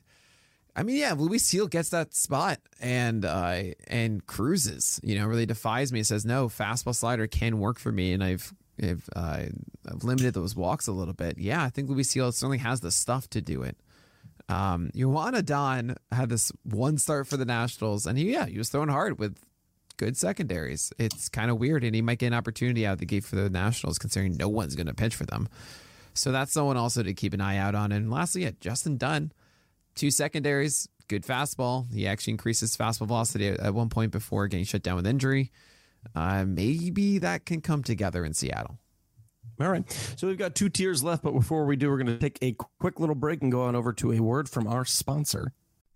[0.77, 4.99] I mean, yeah, Luis Gil gets that spot and uh, and cruises.
[5.03, 6.03] You know, really defies me.
[6.03, 9.45] Says no, fastball slider can work for me, and I've I've, uh,
[9.89, 11.39] I've limited those walks a little bit.
[11.39, 13.75] Yeah, I think Luis Gil certainly has the stuff to do it.
[14.49, 18.89] Um, Adon had this one start for the Nationals, and he, yeah, he was throwing
[18.89, 19.37] hard with
[19.97, 20.93] good secondaries.
[20.99, 23.35] It's kind of weird, and he might get an opportunity out of the gate for
[23.35, 25.49] the Nationals, considering no one's going to pitch for them.
[26.13, 27.91] So that's someone also to keep an eye out on.
[27.91, 29.31] And lastly, yeah, Justin Dunn,
[29.97, 31.91] two secondaries, good fastball.
[31.93, 35.51] He actually increased his fastball velocity at one point before getting shut down with injury.
[36.15, 38.79] Uh, maybe that can come together in Seattle.
[39.59, 39.89] All right.
[40.15, 42.53] So we've got two tiers left, but before we do, we're going to take a
[42.79, 45.53] quick little break and go on over to a word from our sponsor.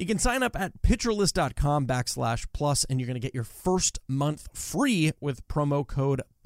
[0.00, 3.98] You can sign up at pitcherlist.com backslash plus, and you're going to get your first
[4.06, 6.22] month free with promo code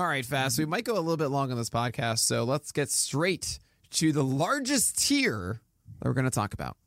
[0.00, 0.58] All right, fast.
[0.58, 3.58] We might go a little bit long on this podcast, so let's get straight
[3.90, 5.60] to the largest tier
[5.98, 6.78] that we're going to talk about.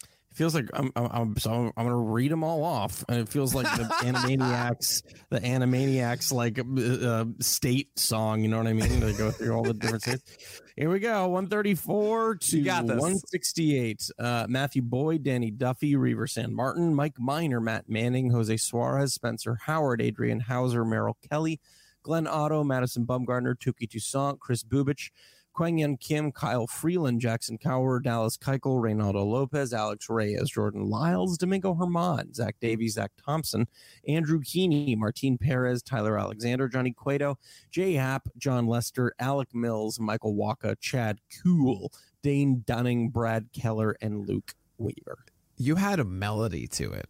[0.00, 3.18] It feels like I'm, I'm, I'm so I'm, going to read them all off, and
[3.20, 6.60] it feels like the Animaniacs, the Animaniacs like
[7.06, 8.40] uh, state song.
[8.40, 9.00] You know what I mean?
[9.00, 10.62] They go through all the different states.
[10.74, 14.10] Here we go, 134 to 168.
[14.18, 20.00] Uh, Matthew Boyd, Danny Duffy, Reiver Sanmartin, Mike Minor, Matt Manning, Jose Suarez, Spencer Howard,
[20.00, 21.60] Adrian Houser, Merrill Kelly.
[22.02, 25.10] Glenn Otto, Madison Bumgarner, Touki Toussaint, Kris Bubic,
[25.52, 31.36] Kwang Hyun Kim, Kyle Freeland, Jackson Kowar, Dallas Keuchel, Reynaldo Lopez, Alex Reyes, Jordan Lyles,
[31.36, 33.68] Domingo German, Zach Davies, Zach Thompson,
[34.08, 37.38] Andrew Heaney, Martin Perez, Tyler Alexander, Johnny Cueto,
[37.70, 41.92] Jay Happ, Jon Lester, Alec Mills, Michael Wacha, Chad Kuhl,
[42.22, 45.24] Dane Dunning, Brad Keller, and Luke Weaver.
[45.58, 47.08] You had a melody to it.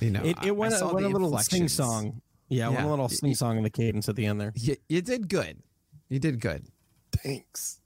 [0.00, 2.20] You know, it, it went, a, went a little sing song.
[2.48, 2.82] Yeah, yeah.
[2.82, 4.52] one little sing song in the cadence at the end there.
[4.54, 5.62] You, you did good.
[6.08, 6.66] You did good.
[7.12, 7.80] Thanks.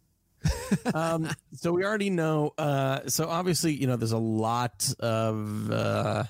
[0.95, 2.53] um, so we already know.
[2.59, 6.25] Uh, so obviously, you know, there's a lot of uh,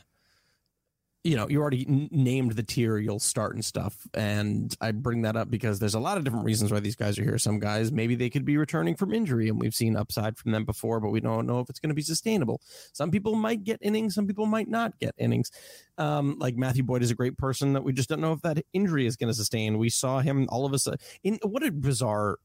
[1.25, 4.09] you know, you already n- named the tier you'll start and stuff.
[4.13, 7.19] And I bring that up because there's a lot of different reasons why these guys
[7.19, 7.39] are here.
[7.39, 10.65] Some guys, maybe they could be returning from injury, and we've seen upside from them
[10.65, 12.61] before, but we don't know if it's going to be sustainable.
[12.93, 15.51] Some people might get innings, some people might not get innings.
[15.97, 18.65] Um, like Matthew Boyd is a great person that we just don't know if that
[18.73, 19.79] injury is going to sustain.
[19.79, 22.39] We saw him all of a sudden in what a bizarre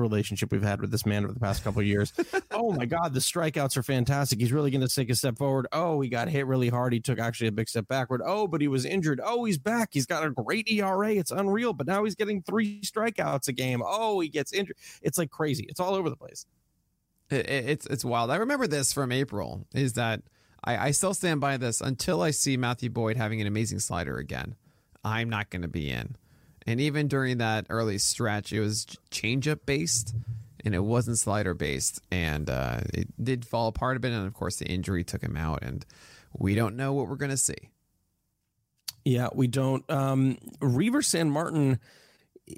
[0.00, 2.12] relationship we've had with this man over the past couple of years.
[2.50, 4.40] oh my God, the strikeouts are fantastic.
[4.40, 5.66] He's really going to take a step forward.
[5.72, 6.92] Oh, he got hit really hard.
[6.92, 8.22] He took actually a big step backward.
[8.24, 9.20] Oh, but he was injured.
[9.24, 9.90] Oh, he's back.
[9.92, 11.12] He's got a great ERA.
[11.12, 11.72] It's unreal.
[11.72, 13.82] But now he's getting three strikeouts a game.
[13.84, 14.76] Oh, he gets injured.
[15.02, 15.66] It's like crazy.
[15.68, 16.46] It's all over the place.
[17.30, 18.30] It, it's it's wild.
[18.30, 19.66] I remember this from April.
[19.74, 20.22] Is that
[20.64, 24.18] I, I still stand by this until I see Matthew Boyd having an amazing slider
[24.18, 24.56] again.
[25.04, 26.16] I'm not going to be in.
[26.66, 30.14] And even during that early stretch, it was changeup based
[30.64, 32.00] and it wasn't slider based.
[32.10, 34.12] And uh, it did fall apart a bit.
[34.12, 35.62] And of course, the injury took him out.
[35.62, 35.84] And
[36.32, 37.70] we don't know what we're going to see.
[39.04, 39.88] Yeah, we don't.
[39.90, 41.78] Um, Reiver Sanmartin,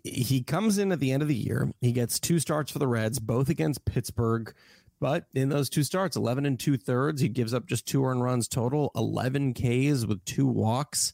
[0.04, 1.72] he comes in at the end of the year.
[1.80, 4.54] He gets two starts for the Reds, both against Pittsburgh.
[5.00, 8.22] But in those two starts, 11 and two thirds, he gives up just two earned
[8.22, 11.12] runs total, 11 Ks with two walks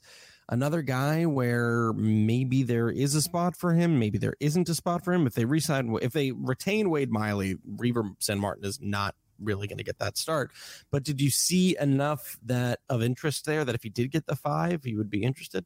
[0.52, 5.02] another guy where maybe there is a spot for him, maybe there isn't a spot
[5.02, 5.26] for him.
[5.26, 9.84] If they resign, if they retain Wade Miley, Reiver Sanmartin is not really going to
[9.84, 10.52] get that start.
[10.90, 14.36] But did you see enough that of interest there that if he did get the
[14.36, 15.64] five, he would be interested?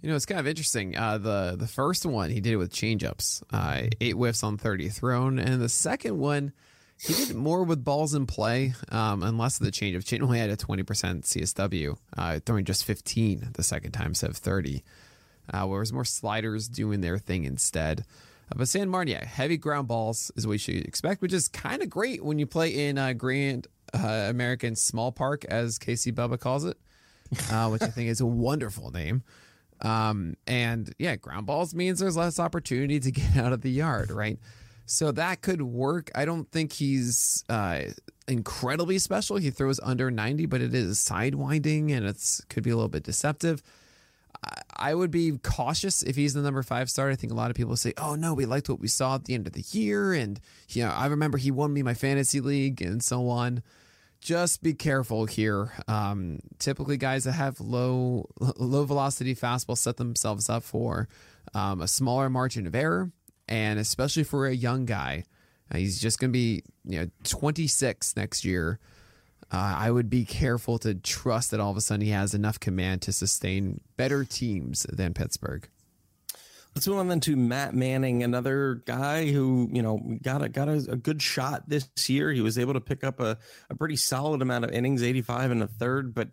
[0.00, 0.96] You know, it's kind of interesting.
[0.96, 4.88] Uh, the the first one he did it with changeups, uh, eight whiffs on thirty
[4.88, 6.52] thrown, and the second one
[7.02, 9.96] he did more with balls in play um, and less of the change.
[9.96, 14.30] of Chain only had a 20% CSW, uh, throwing just 15 the second time instead
[14.30, 14.84] of 30,
[15.52, 18.04] uh, whereas more sliders doing their thing instead.
[18.50, 21.82] Uh, but Sanmartin, yeah, heavy ground balls is what you should expect, which is kind
[21.82, 26.38] of great when you play in uh, Grand uh, American Small Park, as Casey Bubba
[26.38, 26.78] calls it,
[27.50, 29.24] uh, which I think is a wonderful name.
[29.80, 34.12] Um, and yeah, ground balls means there's less opportunity to get out of the yard,
[34.12, 34.38] right?
[34.86, 36.10] So that could work.
[36.14, 37.82] I don't think he's uh,
[38.28, 39.36] incredibly special.
[39.36, 43.04] He throws under 90, but it is sidewinding and it's could be a little bit
[43.04, 43.62] deceptive.
[44.76, 47.12] I would be cautious if he's the number five starter.
[47.12, 49.24] I think a lot of people say, "Oh no, we liked what we saw at
[49.24, 52.40] the end of the year," and you know, I remember he won me my fantasy
[52.40, 53.62] league and so on.
[54.20, 55.72] Just be careful here.
[55.86, 61.08] Um, typically, guys that have low low velocity fastball set themselves up for
[61.54, 63.12] um, a smaller margin of error,
[63.48, 65.24] and especially for a young guy,
[65.72, 68.78] uh, he's just going to be you know 26 next year.
[69.50, 72.58] Uh, I would be careful to trust that all of a sudden he has enough
[72.58, 75.68] command to sustain better teams than Pittsburgh.
[76.74, 80.68] Let's move on then to Matt Manning, another guy who you know got a got
[80.68, 82.32] a, a, good shot this year.
[82.32, 83.36] He was able to pick up a,
[83.68, 86.28] a pretty solid amount of innings, 85 and a third, but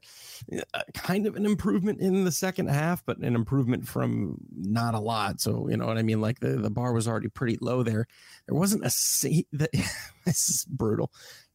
[0.73, 4.99] uh, kind of an improvement in the second half, but an improvement from not a
[4.99, 5.41] lot.
[5.41, 6.21] So you know what I mean?
[6.21, 8.07] Like the, the bar was already pretty low there.
[8.47, 9.71] There wasn't a seat that
[10.25, 11.11] this is brutal.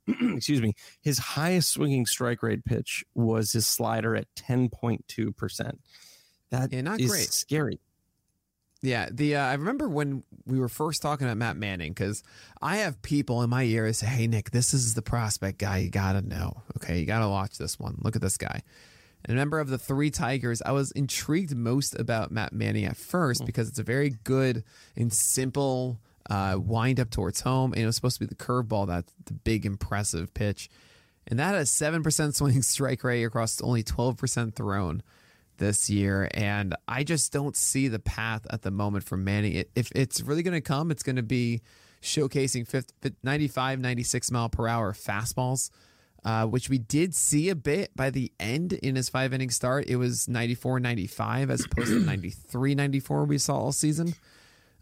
[0.09, 5.78] excuse me, his highest swinging strike rate pitch was his slider at 10.2%.
[6.51, 7.32] That yeah, not is great.
[7.32, 7.80] scary.
[8.85, 12.22] Yeah, the uh, I remember when we were first talking about Matt Manning because
[12.61, 15.91] I have people in my ear say, "Hey Nick, this is the prospect guy you
[15.91, 16.62] gotta know.
[16.76, 17.97] Okay, you gotta watch this one.
[18.03, 18.62] Look at this guy."
[19.24, 22.99] And a member of the three Tigers, I was intrigued most about Matt Manning at
[22.99, 23.47] first hmm.
[23.47, 24.64] because it's a very good
[24.97, 28.87] and simple uh, wind up towards home, and it was supposed to be the curveball
[28.87, 30.68] that's the big impressive pitch,
[31.26, 35.03] and that has seven percent swing strike rate across only twelve percent thrown
[35.59, 39.64] this year, and I just don't see the path at the moment for Manning.
[39.74, 41.62] If it's really going to come, it's going to be
[42.02, 45.70] showcasing 50, 95, 96 mile per hour fastballs.
[46.26, 49.84] Uh, which we did see a bit by the end in his five inning start.
[49.86, 54.14] It was 94 95 as opposed to 93 94 we saw all season.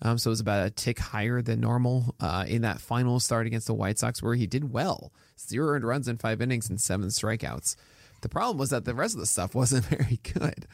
[0.02, 3.48] Um, so it was about a tick higher than normal uh, in that final start
[3.48, 6.80] against the White Sox, where he did well zero earned runs in five innings and
[6.80, 7.76] seven strikeouts.
[8.22, 10.66] The problem was that the rest of the stuff wasn't very good.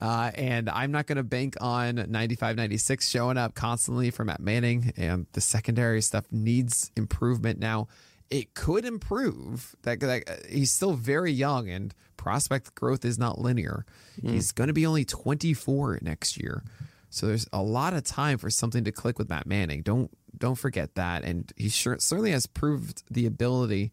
[0.00, 4.40] Uh, and I'm not going to bank on 95 96 showing up constantly for Matt
[4.40, 4.92] Manning.
[4.96, 7.58] And the secondary stuff needs improvement.
[7.58, 7.88] Now,
[8.30, 9.74] it could improve.
[9.82, 13.84] That, that uh, He's still very young and prospect growth is not linear.
[14.22, 14.30] Mm.
[14.30, 16.62] He's going to be only 24 next year.
[17.10, 19.82] So there's a lot of time for something to click with Matt Manning.
[19.82, 21.24] Don't don't forget that.
[21.24, 23.90] And he sure, certainly has proved the ability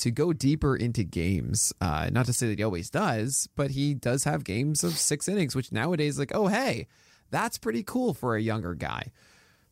[0.00, 1.72] to go deeper into games.
[1.80, 5.28] Uh, not to say that he always does, but he does have games of six
[5.28, 6.86] innings, which nowadays like, oh hey,
[7.30, 9.12] that's pretty cool for a younger guy.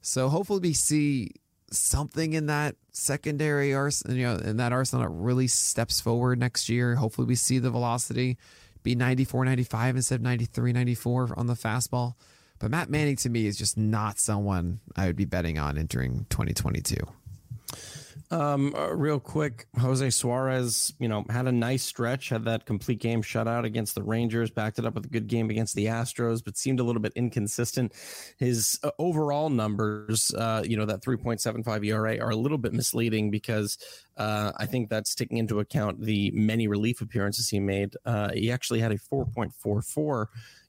[0.01, 1.33] So hopefully we see
[1.71, 6.69] something in that secondary arsenal, you know, in that arsenal that really steps forward next
[6.69, 6.95] year.
[6.95, 8.39] Hopefully we see the velocity
[8.83, 12.15] be 94, 95 instead of 93, 94 on the fastball.
[12.59, 16.27] But Matt Manning to me is just not someone I would be betting on entering
[16.31, 16.97] 2022.
[18.31, 23.01] Um, uh, real quick, Jose Suarez, you know, had a nice stretch, had that complete
[23.01, 26.45] game shutout against the Rangers, backed it up with a good game against the Astros,
[26.45, 27.95] but seemed a little bit inconsistent.
[28.37, 33.31] His uh, overall numbers, uh, you know, that 3.75 ERA are a little bit misleading
[33.31, 33.79] because
[34.19, 37.95] uh, I think that's taking into account the many relief appearances he made.
[38.05, 40.27] Uh, he actually had a 4.44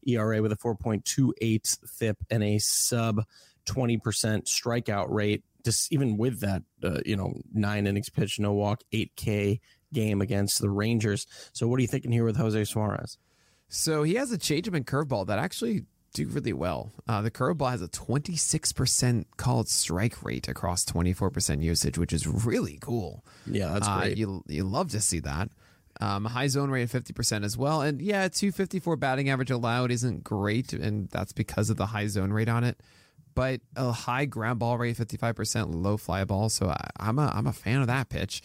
[0.08, 3.26] ERA with a 4.28 FIP and a sub
[3.66, 4.00] 20%
[4.46, 5.44] strikeout rate.
[5.64, 9.60] Just even with that, uh, you know, nine innings pitch, no walk, 8K
[9.94, 11.26] game against the Rangers.
[11.54, 13.18] So, what are you thinking here with Jose Suarez?
[13.68, 16.92] So, he has a changeup and curveball that actually do really well.
[17.08, 22.78] Uh, the curveball has a 26% called strike rate across 24% usage, which is really
[22.82, 23.24] cool.
[23.46, 24.18] Yeah, that's uh, great.
[24.18, 25.50] you, you love to see that.
[26.02, 27.82] Um, high zone rate of 50% as well.
[27.82, 32.32] And yeah, 254 batting average allowed isn't great, and that's because of the high zone
[32.32, 32.82] rate on it.
[33.40, 36.50] But a high ground ball rate, 55%, low fly ball.
[36.50, 38.42] So I, am a, I'm a fan of that pitch.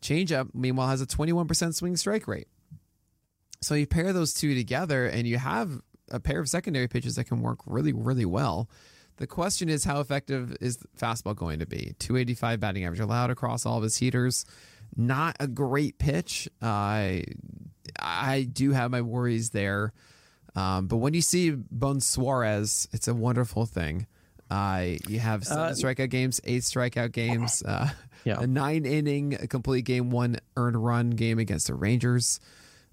[0.00, 2.48] Changeup, meanwhile, has a 21% swing strike rate.
[3.60, 7.24] So you pair those two together, and you have a pair of secondary pitches that
[7.24, 8.70] can work really, really well.
[9.18, 11.94] The question is, how effective is fastball going to be?
[11.98, 14.46] 285 batting average allowed across all of his heaters
[14.96, 16.48] not a great pitch.
[16.60, 17.18] Uh,
[17.98, 19.92] I do have my worries there.
[20.54, 24.06] Um, but when you see Bon Suarez, it's a wonderful thing.
[24.50, 27.88] Uh, you have seven uh, strikeout games, eight strikeout games, uh,
[28.24, 28.40] yeah.
[28.40, 32.40] a nine inning complete game, one earned run game against the Rangers.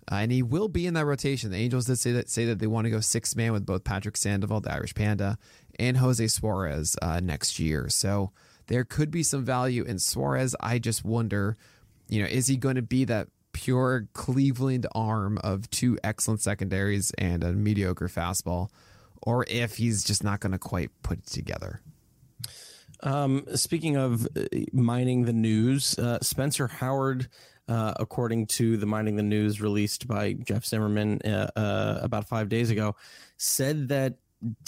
[0.09, 1.51] Uh, and he will be in that rotation.
[1.51, 3.83] The Angels did say that say that they want to go six man with both
[3.83, 5.37] Patrick Sandoval, the Irish Panda,
[5.79, 7.89] and Jose Suarez uh, next year.
[7.89, 8.31] So
[8.67, 10.55] there could be some value in Suarez.
[10.61, 11.57] I just wonder
[12.09, 17.11] you know, is he going to be that pure Cleveland arm of two excellent secondaries
[17.17, 18.69] and a mediocre fastball,
[19.27, 21.81] or if he's just not going to quite put it together?
[23.03, 27.27] Um, speaking of uh, mining the news, uh, Spencer Howard
[27.67, 32.47] uh, according to the Mining the News released by Jeff Zimmerman uh, uh, about five
[32.47, 32.95] days ago,
[33.35, 34.15] said that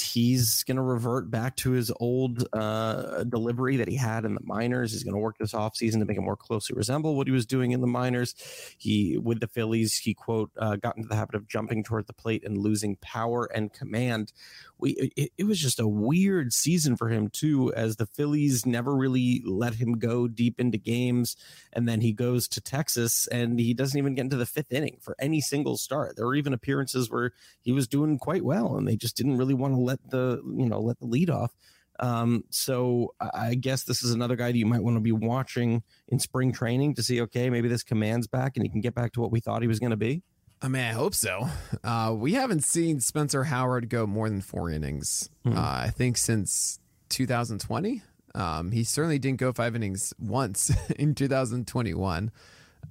[0.02, 4.42] he's going to revert back to his old uh, delivery that he had in the
[4.44, 4.92] minors.
[4.92, 7.46] He's going to work this offseason to make it more closely resemble what he was
[7.46, 8.34] doing in the minors.
[8.78, 12.14] He, with the Phillies, he quote, uh, got into the habit of jumping toward the
[12.14, 14.34] plate and losing power and command.
[14.80, 18.96] We, it, it was just a weird season for him, too, as the Phillies never
[18.96, 21.36] really let him go deep into games.
[21.74, 24.98] And then he goes to Texas and he doesn't even get into the fifth inning
[25.02, 26.16] for any single start.
[26.16, 29.59] There were even appearances where he was doing quite well and they just didn't really
[29.60, 31.51] want to let the you know let the lead off.
[31.99, 35.84] Um, so I guess this is another guy that you might want to be watching
[36.07, 37.22] in spring training to see.
[37.22, 39.68] Okay, maybe this command's back and he can get back to what we thought he
[39.68, 40.24] was going to be.
[40.62, 41.47] I mean, I hope so.
[41.84, 45.30] Uh, we haven't seen Spencer Howard go more than four innings.
[45.45, 45.57] Mm-hmm.
[45.57, 46.80] Uh, I think since
[47.10, 48.01] 2020.
[48.36, 52.32] Um, he certainly didn't go five innings once in 2021.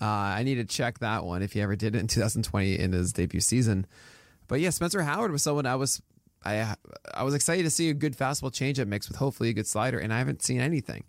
[0.01, 2.93] Uh, I need to check that one if he ever did it in 2020 in
[2.93, 3.87] his debut season.
[4.47, 6.03] But yeah, Spencer Howard was someone I was
[6.45, 6.75] I
[7.15, 9.99] I was excited to see a good fastball changeup mix with hopefully a good slider,
[9.99, 11.05] and I haven't seen anything.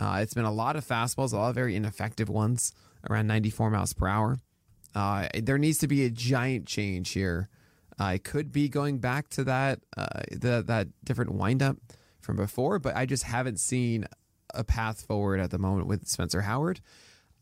[0.00, 2.72] Uh, it's been a lot of fastballs, a lot of very ineffective ones,
[3.08, 4.38] around 94 miles per hour.
[4.94, 7.48] Uh, there needs to be a giant change here.
[7.98, 11.76] I could be going back to that uh, the, that different windup
[12.20, 14.06] from before, but I just haven't seen
[14.54, 16.80] a path forward at the moment with Spencer Howard.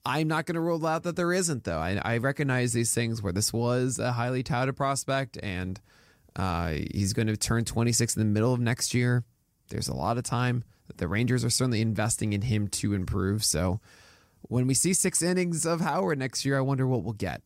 [0.04, 1.78] I'm not going to rule out that there isn't, though.
[1.78, 5.80] I, I recognize these things where this was a highly touted prospect and–
[6.36, 9.24] uh, he's going to turn 26 in the middle of next year.
[9.68, 10.64] There's a lot of time.
[10.96, 13.44] The Rangers are certainly investing in him to improve.
[13.44, 13.80] So
[14.42, 17.42] when we see six innings of Howard next year, I wonder what we'll get.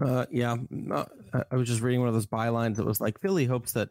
[0.00, 0.56] Uh, yeah,
[0.90, 1.04] uh,
[1.50, 3.90] I was just reading one of those bylines that was like Philly hopes that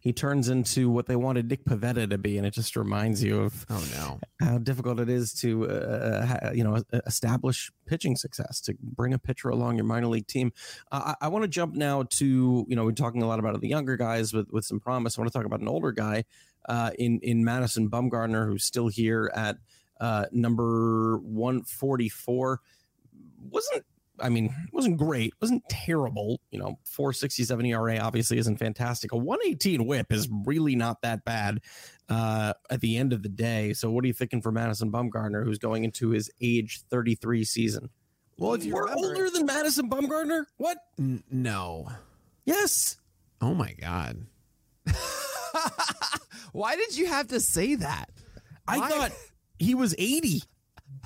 [0.00, 3.42] he turns into what they wanted Nick Pivetta to be, and it just reminds you
[3.42, 8.74] of oh no how difficult it is to uh, you know establish pitching success to
[8.82, 10.52] bring a pitcher along your minor league team.
[10.90, 13.60] Uh, I, I want to jump now to you know we're talking a lot about
[13.60, 15.18] the younger guys with with some promise.
[15.18, 16.24] I want to talk about an older guy
[16.68, 19.58] uh, in in Madison Bumgarner who's still here at
[20.00, 22.60] uh, number one forty four.
[23.50, 23.84] Wasn't
[24.22, 26.40] I mean, it wasn't great, it wasn't terrible.
[26.50, 29.12] You know, 467 ERA obviously isn't fantastic.
[29.12, 31.60] A 118 whip is really not that bad
[32.08, 33.72] uh, at the end of the day.
[33.72, 37.90] So, what are you thinking for Madison Bumgarner, who's going into his age 33 season?
[38.38, 40.78] Well, if you're older than Madison Bumgarner, what?
[40.98, 41.88] N- no.
[42.46, 42.96] Yes.
[43.40, 44.26] Oh my God.
[46.52, 48.10] Why did you have to say that?
[48.66, 48.88] I Why?
[48.88, 49.12] thought
[49.58, 50.42] he was 80.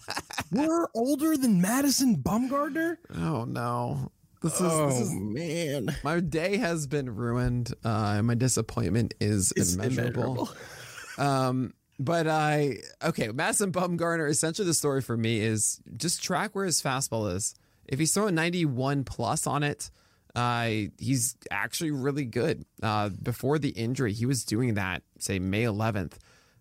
[0.55, 2.99] We're older than Madison Bumgarner.
[3.17, 4.13] Oh no.
[4.43, 7.73] This is, oh this is, man, my day has been ruined.
[7.83, 10.51] Uh, my disappointment is it's immeasurable.
[11.19, 14.29] um, but I okay, Madison Bumgarner.
[14.29, 17.55] Essentially, the story for me is just track where his fastball is.
[17.87, 19.91] If he's throwing ninety one plus on it,
[20.35, 22.67] uh, he's actually really good.
[22.83, 25.03] Uh, before the injury, he was doing that.
[25.19, 26.19] Say May eleventh.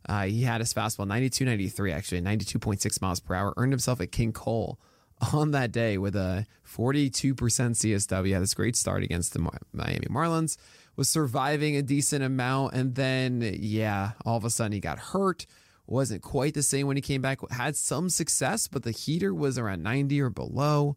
[0.08, 3.54] Uh, he had his fastball 92 93, actually, 92.6 miles per hour.
[3.58, 4.80] Earned himself a King Cole
[5.34, 8.34] on that day with a 42% CSW.
[8.34, 9.40] Had this great start against the
[9.72, 10.58] Miami Marlins,
[10.96, 12.74] was surviving a decent amount.
[12.74, 15.46] And then, yeah, all of a sudden he got hurt.
[15.86, 17.40] Wasn't quite the same when he came back.
[17.52, 20.96] Had some success, but the heater was around 90 or below.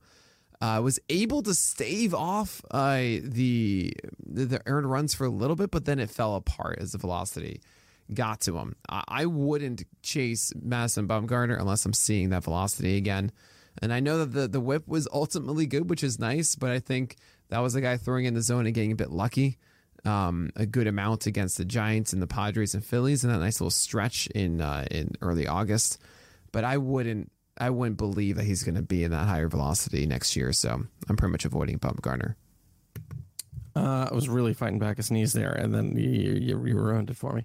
[0.61, 3.93] Uh, was able to stave off uh, the
[4.25, 7.61] the earned runs for a little bit, but then it fell apart as the velocity
[8.13, 8.77] got to him.
[8.89, 13.33] I wouldn't chase Madison Bumgarner unless I'm seeing that velocity again.
[13.83, 16.79] And I know that the, the whip was ultimately good, which is nice, but I
[16.79, 17.17] think
[17.49, 19.59] that was the guy throwing in the zone and getting a bit lucky.
[20.05, 23.61] Um, a good amount against the Giants and the Padres and Phillies, and that nice
[23.61, 25.99] little stretch in uh, in early August.
[26.53, 30.07] But I wouldn't I wouldn't believe that he's going to be in that higher velocity
[30.07, 30.53] next year.
[30.53, 32.37] So I'm pretty much avoiding Bumgarner.
[33.75, 37.11] Uh, I was really fighting back a sneeze there, and then you, you, you ruined
[37.11, 37.45] it for me.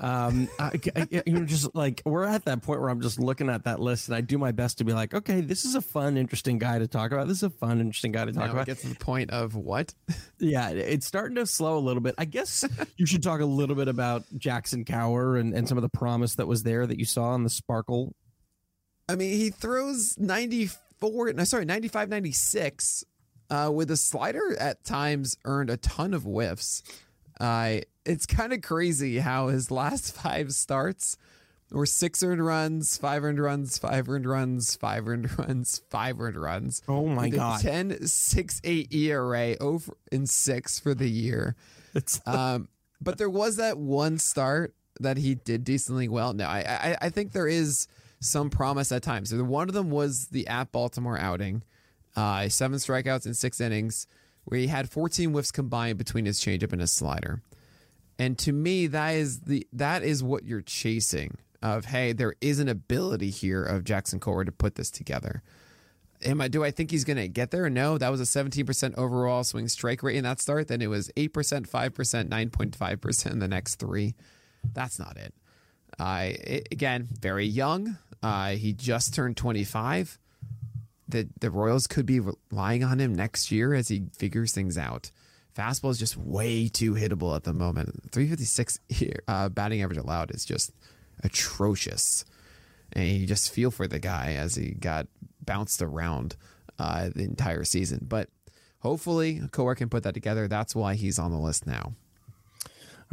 [0.00, 3.50] Um, I, I, you know, just like we're at that point where I'm just looking
[3.50, 5.80] at that list and I do my best to be like, okay, this is a
[5.80, 7.26] fun, interesting guy to talk about.
[7.26, 8.66] This is a fun, interesting guy to talk now about.
[8.66, 9.92] Get to the point of what?
[10.38, 12.14] yeah, it's starting to slow a little bit.
[12.16, 12.64] I guess
[12.96, 16.36] you should talk a little bit about Jackson Kowar and, and some of the promise
[16.36, 18.14] that was there that you saw in the Sparkle.
[19.08, 23.04] I mean, he throws 94, no, sorry, 95, 96
[23.50, 26.82] uh, with a slider at times earned a ton of whiffs.
[27.40, 31.16] Uh, it's kind of crazy how his last five starts
[31.70, 36.36] were six earned runs, five earned runs, five earned runs, five earned runs, five earned
[36.36, 36.82] runs.
[36.88, 37.60] Oh my god.
[37.60, 41.54] 10 6 8 ERA over in 6 for the year.
[41.94, 42.68] It's um
[43.00, 46.34] but there was that one start that he did decently well.
[46.34, 47.88] No, I I, I think there is
[48.20, 49.34] some promise at times.
[49.34, 51.62] One of them was the at Baltimore outing,
[52.14, 54.06] uh, seven strikeouts in six innings,
[54.48, 57.42] where he had 14 whiffs combined between his changeup and his slider.
[58.18, 61.38] And to me, that is the that is what you're chasing.
[61.60, 65.42] Of hey, there is an ability here of Jackson Kowar to put this together.
[66.24, 66.48] Am I?
[66.48, 67.68] Do I think he's to get there?
[67.68, 67.98] No.
[67.98, 70.68] That was a 17% overall swing strike rate in that start.
[70.68, 74.14] Then it was 8%, 5%, 9.5% in the next three.
[74.72, 75.34] That's not it.
[75.98, 76.30] Uh,
[76.72, 77.98] again, very young.
[78.22, 80.18] Uh, he just turned 25.
[81.08, 85.10] The the Royals could be relying on him next year as he figures things out.
[85.56, 88.12] Fastball is just way too hittable at the moment.
[88.12, 88.78] 356
[89.26, 90.72] uh, batting average allowed is just
[91.24, 92.24] atrocious.
[92.92, 95.08] And you just feel for the guy as he got
[95.44, 96.36] bounced around
[96.78, 98.06] uh, the entire season.
[98.08, 98.28] But
[98.80, 100.46] hopefully, Kowar can put that together.
[100.46, 101.94] That's why he's on the list now.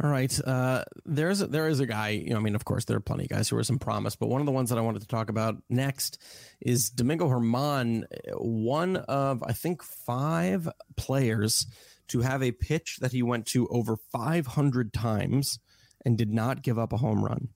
[0.02, 0.38] All right.
[0.46, 2.10] Uh, there's a, there is a guy.
[2.10, 4.14] You know, I mean, of course, there are plenty of guys who are some promise,
[4.14, 6.20] but one of the ones that I wanted to talk about next
[6.60, 11.66] is Domingo German, one of I think five players
[12.08, 15.58] to have a pitch that he went to over 500 times
[16.04, 17.48] and did not give up a home run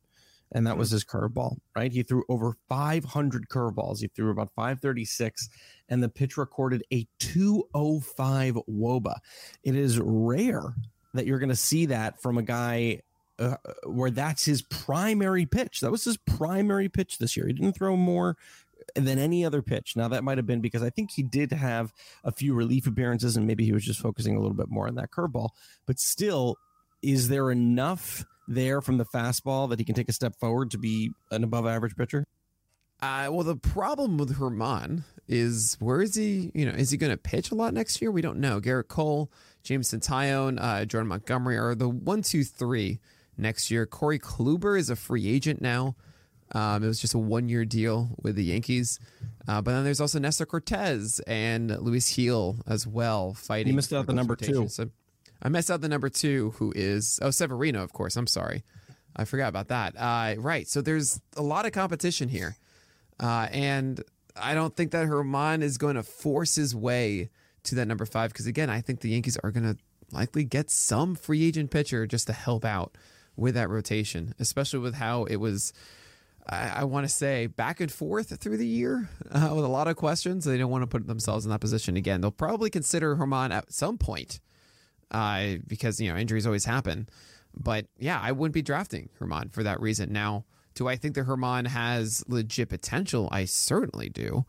[0.52, 1.92] and that was his curveball, right?
[1.92, 4.00] He threw over 500 curveballs.
[4.00, 5.48] He threw about 536,
[5.88, 9.14] and the pitch recorded a 205 wOBA.
[9.62, 10.74] It is rare
[11.14, 13.00] that you're going to see that from a guy
[13.38, 15.80] uh, where that's his primary pitch.
[15.80, 17.46] That was his primary pitch this year.
[17.46, 18.36] He didn't throw more
[18.94, 19.96] than any other pitch.
[19.96, 21.92] Now that might have been because I think he did have
[22.24, 24.96] a few relief appearances and maybe he was just focusing a little bit more on
[24.96, 25.50] that curveball.
[25.86, 26.56] But still,
[27.02, 30.78] is there enough there from the fastball that he can take a step forward to
[30.78, 32.26] be an above average pitcher?
[33.00, 36.50] Uh, well, the problem with German is where is he?
[36.54, 38.10] You know, is he going to pitch a lot next year?
[38.10, 38.60] We don't know.
[38.60, 39.30] Gerrit Cole,
[39.62, 43.00] Jameson Taillon, uh, Jordan Montgomery are the one, two, three
[43.36, 43.86] next year.
[43.86, 45.96] Corey Kluber is a free agent now.
[46.52, 48.98] Um, it was just a one year deal with the Yankees.
[49.46, 53.68] Uh, but then there's also Nestor Cortes and Luis Gil as well fighting.
[53.68, 54.68] You missed out the number two.
[54.68, 54.90] So
[55.42, 58.16] I messed out the number two, who is oh Severino, of course.
[58.16, 58.62] I'm sorry,
[59.16, 59.94] I forgot about that.
[59.96, 62.56] Uh, right, so there's a lot of competition here,
[63.18, 64.02] uh, and
[64.36, 67.30] I don't think that German is going to force his way
[67.64, 69.76] to that number five because again, I think the Yankees are going to
[70.12, 72.96] likely get some free agent pitcher just to help out
[73.36, 75.72] with that rotation, especially with how it was.
[76.48, 79.88] I, I want to say back and forth through the year uh, with a lot
[79.88, 80.44] of questions.
[80.44, 82.20] They don't want to put themselves in that position again.
[82.20, 84.40] They'll probably consider German at some point
[85.10, 87.08] uh, because you know injuries always happen.
[87.54, 90.12] But yeah, I wouldn't be drafting German for that reason.
[90.12, 90.44] Now,
[90.74, 93.28] do I think that German has legit potential?
[93.32, 94.44] I certainly do.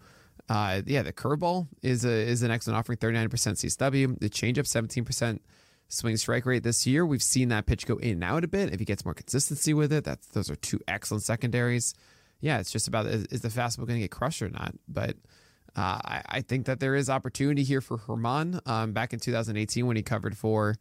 [0.52, 4.20] Uh, yeah, the curveball is a is an excellent offering, thirty nine percent CSW.
[4.20, 5.42] The changeup, seventeen percent
[5.88, 7.06] swing strike rate this year.
[7.06, 8.74] We've seen that pitch go in and out a bit.
[8.74, 11.94] If he gets more consistency with it, that's those are two excellent secondaries.
[12.42, 14.76] Yeah, it's just about is, is the fastball going to get crushed or not?
[14.90, 15.16] But
[15.74, 18.60] uh, I, I, think that there is opportunity here for German.
[18.66, 20.76] Um, back in 2018, when he covered for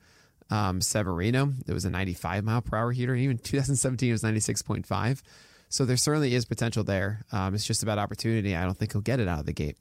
[0.50, 3.14] um, Severino, it was a 95 mile per hour heater.
[3.14, 5.22] Even 2017 was 96.5.
[5.70, 7.24] So there certainly is potential there.
[7.30, 8.56] Um, it's just about opportunity.
[8.56, 9.76] I don't think he'll get it out of the gate.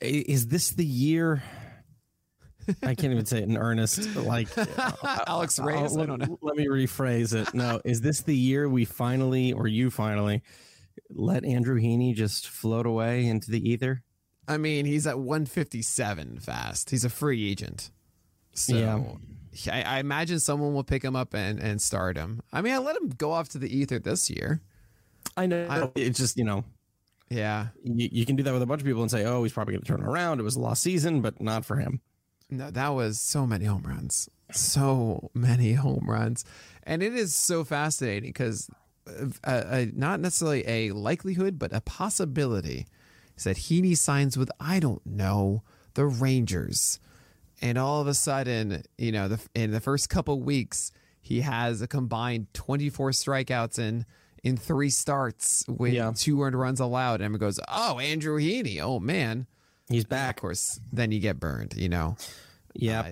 [0.00, 1.42] Is this the year?
[2.82, 4.14] I can't even say it in earnest.
[4.14, 4.48] Like
[5.26, 5.96] Alex Reyes.
[5.96, 7.54] Let, let me rephrase it.
[7.54, 10.42] No, is this the year we finally, or you finally,
[11.08, 14.02] let Andrew Heaney just float away into the ether?
[14.46, 16.90] I mean, he's at 157 fast.
[16.90, 17.90] He's a free agent.
[18.52, 19.72] So yeah.
[19.72, 22.42] I, I, imagine someone will pick him up and, and start him.
[22.52, 24.60] I mean, I let him go off to the ether this year.
[25.36, 25.66] I know.
[25.68, 26.64] I, it's just, you know.
[27.28, 27.68] Yeah.
[27.82, 29.72] You, you, can do that with a bunch of people and say, oh, he's probably
[29.72, 30.40] going to turn around.
[30.40, 32.00] It was a lost season, but not for him.
[32.50, 34.28] No, that was so many home runs.
[34.50, 36.44] So many home runs.
[36.82, 38.68] And it is so fascinating because
[39.44, 42.86] uh, not necessarily a likelihood, but a possibility–
[43.36, 45.62] is that Heaney signs with I don't know
[45.94, 46.98] the Rangers,
[47.60, 51.80] and all of a sudden, you know, the, in the first couple weeks, he has
[51.80, 54.04] a combined 24 strikeouts in
[54.42, 56.12] in three starts with yeah.
[56.14, 59.46] two earned runs allowed, and it goes, "Oh, Andrew Heaney, oh man,
[59.88, 62.16] he's back." of course, then you get burned, you know.
[62.74, 63.10] Yeah, uh,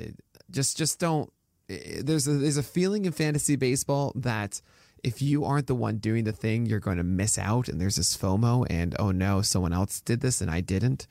[0.50, 1.32] just just don't.
[1.68, 4.60] Eh, there's a there's a feeling in fantasy baseball that
[5.02, 7.68] if you aren't the one doing the thing, you're going to miss out.
[7.68, 11.06] And there's this FOMO, and oh no, someone else did this and I didn't.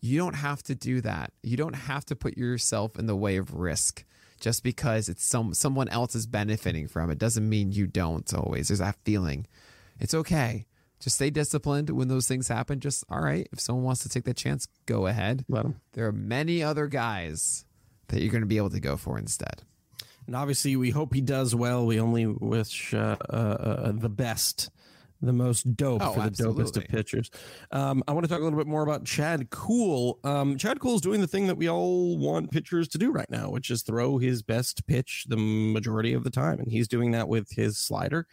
[0.00, 1.32] You don't have to do that.
[1.42, 4.04] You don't have to put yourself in the way of risk
[4.40, 7.18] just because it's some someone else is benefiting from it.
[7.18, 8.68] Doesn't mean you don't always.
[8.68, 9.46] There's that feeling.
[9.98, 10.66] It's okay.
[10.98, 12.80] Just stay disciplined when those things happen.
[12.80, 13.48] Just all right.
[13.52, 15.44] If someone wants to take that chance, go ahead.
[15.48, 15.80] Let them.
[15.92, 17.64] There are many other guys
[18.08, 19.62] that you're going to be able to go for instead
[20.30, 21.84] and obviously we hope he does well.
[21.84, 24.70] We only wish uh, uh, uh, the best
[25.22, 27.30] the most dope Oh, for the dopest of pitchers.
[27.70, 30.18] Um, I want to talk a little bit more about Chad Kuhl.
[30.24, 33.30] Um, Chad Kuhl is doing the thing that we all want pitchers to do right
[33.30, 37.10] now, which is throw his best pitch the majority of the time, and he's doing
[37.12, 38.26] that with his slider.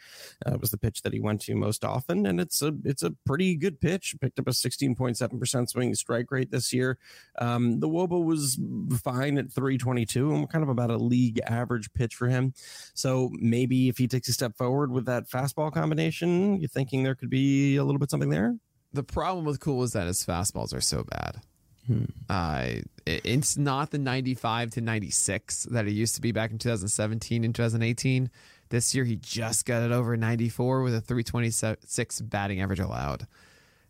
[0.45, 3.03] Uh, it was the pitch that he went to most often, and it's a it's
[3.03, 4.15] a pretty good pitch.
[4.21, 6.97] Picked up a sixteen point seven percent swing strike rate this year.
[7.39, 8.59] Um, the wOBA was
[9.03, 12.53] fine at three twenty two, and kind of about a league average pitch for him.
[12.93, 17.15] So maybe if he takes a step forward with that fastball combination, you thinking there
[17.15, 18.55] could be a little bit something there?
[18.93, 21.41] The problem with Kuhl is that his fastballs are so bad.
[21.88, 22.03] Hmm.
[22.30, 22.65] Uh,
[23.05, 27.43] it- it's not the 95 to 96 that it used to be back in 2017
[27.43, 28.30] and 2018.
[28.69, 33.25] This year, he just got it over 94 with a 326 batting average allowed.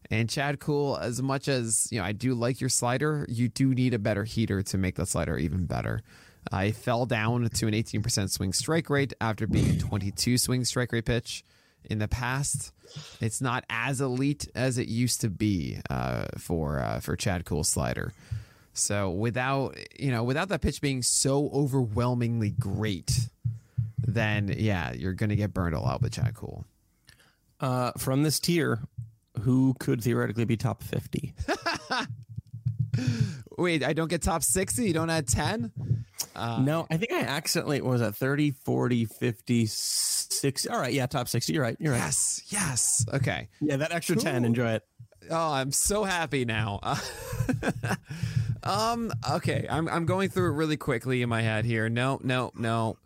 [0.10, 3.26] And Chad Kuhl, as much as you know, I do like your slider.
[3.28, 6.02] You do need a better heater to make the slider even better.
[6.52, 10.94] I fell down to an 18% swing strike rate after being a 22 swing strike
[10.94, 11.44] rate pitch
[11.90, 12.72] in the past.
[13.20, 17.70] It's not as elite as it used to be uh, for uh, for Chad Kuhl's
[17.70, 18.14] slider.
[18.74, 23.30] So without you know without that pitch being so overwhelmingly great,
[23.98, 26.66] then yeah, you're gonna get burned a lot with Chad Kuhl.
[27.60, 28.80] Uh, from this tier,
[29.42, 31.34] who could theoretically be top fifty?
[33.58, 34.86] Wait, I don't get top 60?
[34.86, 35.72] You don't add 10?
[36.36, 40.70] Uh, no, I think I accidentally was at 30, 40, 50, 60.
[40.70, 41.54] All right, yeah, top 60.
[41.54, 41.78] You're right.
[41.80, 42.00] You're right.
[42.00, 43.06] Yes, yes.
[43.14, 43.50] Okay.
[43.60, 44.84] Yeah, that extra 10, enjoy it.
[45.30, 46.80] Oh, I'm so happy now.
[48.64, 51.90] um, okay, I'm I'm going through it really quickly in my head here.
[51.90, 52.98] No, no, no.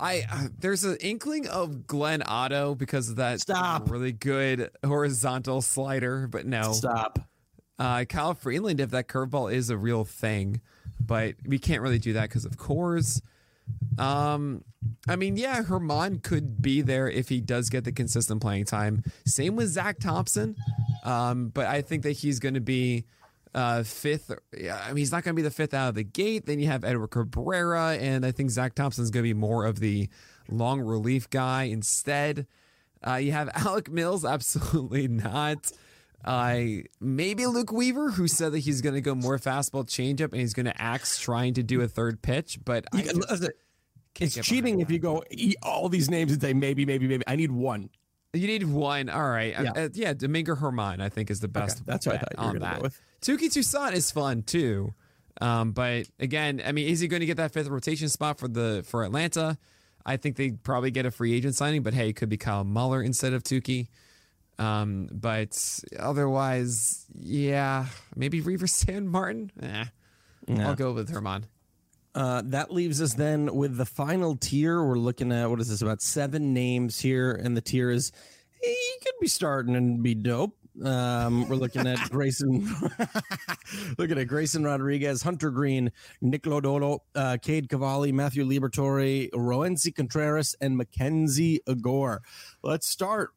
[0.00, 3.90] I uh, there's an inkling of Glenn Otto because of that Stop.
[3.90, 6.72] really good horizontal slider, but no.
[6.72, 7.20] Stop.
[7.78, 10.60] Uh, Kyle Freeland, if that curveball is a real thing,
[11.00, 13.20] but we can't really do that because of Coors.
[13.98, 14.64] Um,
[15.08, 19.02] I mean, yeah, German could be there if he does get the consistent playing time.
[19.26, 20.56] Same with Zach Thompson,
[21.04, 23.04] um, but I think that he's going to be
[23.54, 24.30] uh, fifth.
[24.54, 26.46] I mean, he's not going to be the fifth out of the gate.
[26.46, 29.80] Then you have Edward Cabrera, and I think Zach Thompson's going to be more of
[29.80, 30.08] the
[30.48, 32.46] long relief guy instead.
[33.06, 35.70] Uh, you have Alec Mills, absolutely not.
[36.24, 40.36] I maybe Luke Weaver, who said that he's going to go more fastball changeup and
[40.36, 43.50] he's going to axe trying to do a third pitch, but You- just
[44.20, 47.24] it's cheating if you go eat all these names and say maybe, maybe, maybe.
[47.26, 47.88] I need one.
[48.34, 49.08] You need one.
[49.08, 49.54] All right.
[49.60, 49.72] Yeah.
[49.74, 51.78] Uh, yeah, Domingo German, I think, is the best.
[51.78, 52.76] Okay, that's what I thought you were on that.
[52.76, 53.00] go with.
[53.20, 54.94] Tuki Toussaint is fun too.
[55.40, 58.48] Um, but again, I mean, is he going to get that fifth rotation spot for
[58.48, 59.58] the for Atlanta?
[60.04, 62.64] I think they probably get a free agent signing, but hey, it could be Kyle
[62.64, 63.88] Muller instead of Touki.
[64.58, 67.86] Um, but otherwise, yeah,
[68.16, 69.50] maybe Reiver Sanmartin.
[69.62, 69.84] Eh,
[70.46, 70.68] Yeah.
[70.68, 71.46] I'll go with German.
[72.14, 74.82] Uh, that leaves us then with the final tier.
[74.84, 78.12] We're looking at what is this about seven names here, and the tier is
[78.60, 80.54] he could be starting and be dope.
[80.84, 82.68] Um, we're looking at Grayson,
[83.98, 85.90] looking at Grayson Rodriguez, Hunter Greene,
[86.20, 92.22] Nick Lodolo, uh, Cade Cavalli, Matthew Liberatore, Roansy Contreras, and MacKenzie Gore.
[92.62, 93.30] Let's start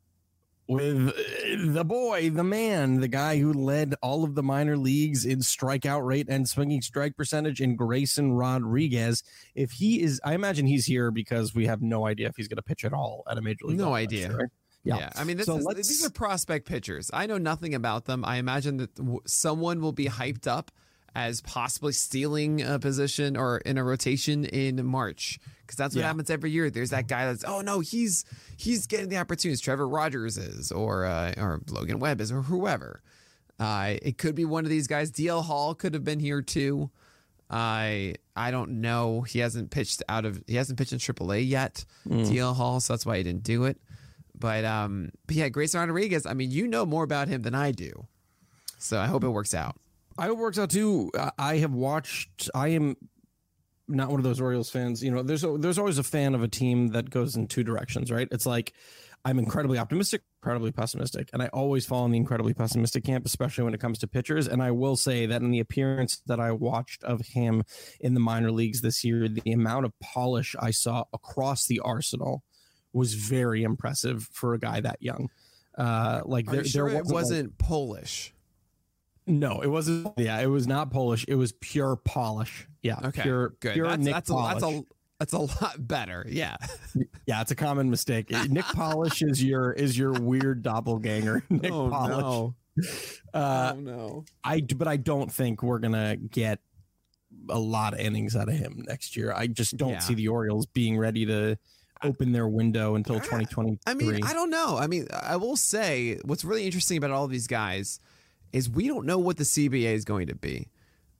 [0.68, 5.26] with uh, the boy, the man, the guy who led all of the minor leagues
[5.26, 9.24] in strikeout rate and swinging strike percentage in Grayson Rodriguez.
[9.54, 12.58] If he is, I imagine he's here because we have no idea if he's going
[12.58, 13.78] to pitch at all at a major league.
[13.78, 14.36] No level idea.
[14.36, 14.50] right?
[14.84, 15.10] Yeah.
[15.16, 17.10] I mean, this So is, these are prospect pitchers.
[17.12, 18.24] I know nothing about them.
[18.24, 18.92] I imagine that
[19.26, 20.72] someone will be hyped up
[21.16, 26.08] as possibly stealing a position or in a rotation in March because that's what Yeah.
[26.08, 26.70] happens every year.
[26.70, 28.26] There's that guy that's oh no he's
[28.58, 29.62] he's getting the opportunities.
[29.62, 33.02] Trevor Rogers is or uh, or Logan Webb is or whoever.
[33.60, 35.12] Uh, it could be one of these guys.
[35.12, 36.90] DL Hall could have been here too.
[37.50, 39.22] I I don't know.
[39.22, 41.86] He hasn't pitched out of he hasn't pitched in AAA yet.
[42.08, 43.78] DL Hall, so that's why he didn't do it.
[44.38, 46.26] But um, but yeah, Grace Rodriguez.
[46.26, 48.08] I mean, you know more about him than I do,
[48.80, 49.76] so I hope it works out.
[50.18, 51.12] I hope it works out too.
[51.38, 52.50] I have watched.
[52.56, 52.98] I am
[53.88, 55.04] not one of those Orioles fans.
[55.04, 57.64] You know, there's a, there's always a fan of a team that goes in two
[57.64, 58.28] directions, right?
[58.32, 58.74] It's like
[59.24, 63.64] I'm incredibly optimistic, incredibly pessimistic, and I always fall in the incredibly pessimistic camp, especially
[63.64, 64.48] when it comes to pitchers.
[64.48, 67.64] And I will say that in the appearance that I watched of him
[68.00, 72.44] in the minor leagues this year, the amount of polish I saw across the arsenal
[72.94, 75.30] was very impressive for a guy that young.
[75.78, 78.34] Uh, like there, sure there it wasn't, like- wasn't Polish?
[79.28, 80.08] No, it wasn't.
[80.18, 81.26] Yeah, it was not Polish.
[81.28, 82.68] It was pure polish.
[82.82, 83.74] Yeah, Okay, pure, good.
[83.74, 84.84] pure that's, Nick that's, a, that's a
[85.20, 86.26] that's a lot better.
[86.30, 86.58] Yeah.
[87.26, 88.30] yeah, it's a common mistake.
[88.50, 91.44] Nick Polish is your is your weird doppelganger.
[91.50, 92.18] Nick oh Polish.
[92.18, 92.56] no.
[93.34, 94.26] Uh, oh no.
[94.44, 96.60] I but I don't think we're gonna get
[97.50, 99.34] a lot of innings out of him next year.
[99.34, 100.00] I just don't Yeah.
[100.00, 101.58] see the Orioles being ready to.
[102.04, 103.78] open their window until 2023.
[103.88, 104.78] I mean, I don't know.
[104.78, 108.00] I mean, I will say what's really interesting about all these guys
[108.56, 110.70] is we don't know what the CBA is going to be.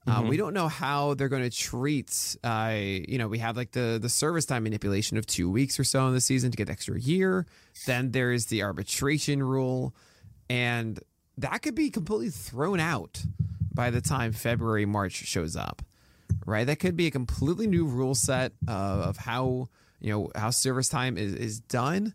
[0.08, 2.36] Uh, we don't know how they're going to treat.
[2.44, 5.84] Uh, you know, we have like the the service time manipulation of two weeks or
[5.84, 7.44] so in the season to get extra year.
[7.86, 9.94] Then there is the arbitration rule,
[10.48, 11.00] and
[11.38, 13.20] that could be completely thrown out
[13.74, 15.82] by the time February March shows up.
[16.46, 19.68] Right, that could be a completely new rule set uh, of how
[20.00, 22.14] you know how service time is is done,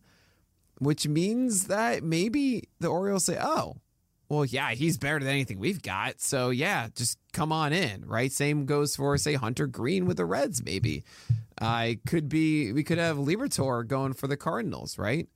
[0.80, 3.82] which means that maybe the Orioles say, "Oh,
[4.32, 6.21] well, yeah, he's better than anything we've got.
[6.21, 8.32] So yeah, just come on in, right?
[8.32, 10.63] Same goes for say Hunter Greene with the Reds.
[10.63, 11.03] Maybe
[11.59, 12.71] I could be.
[12.71, 15.27] We could have Liberatore going for the Cardinals, right?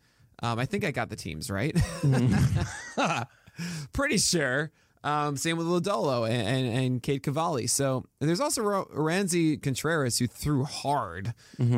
[0.41, 1.75] Um, I think I got the teams right.
[3.93, 4.71] Pretty sure.
[5.03, 7.67] Um, same with Lodolo and, and, and Cade Cavalli.
[7.67, 11.33] So there's also Roansy Contreras who threw hard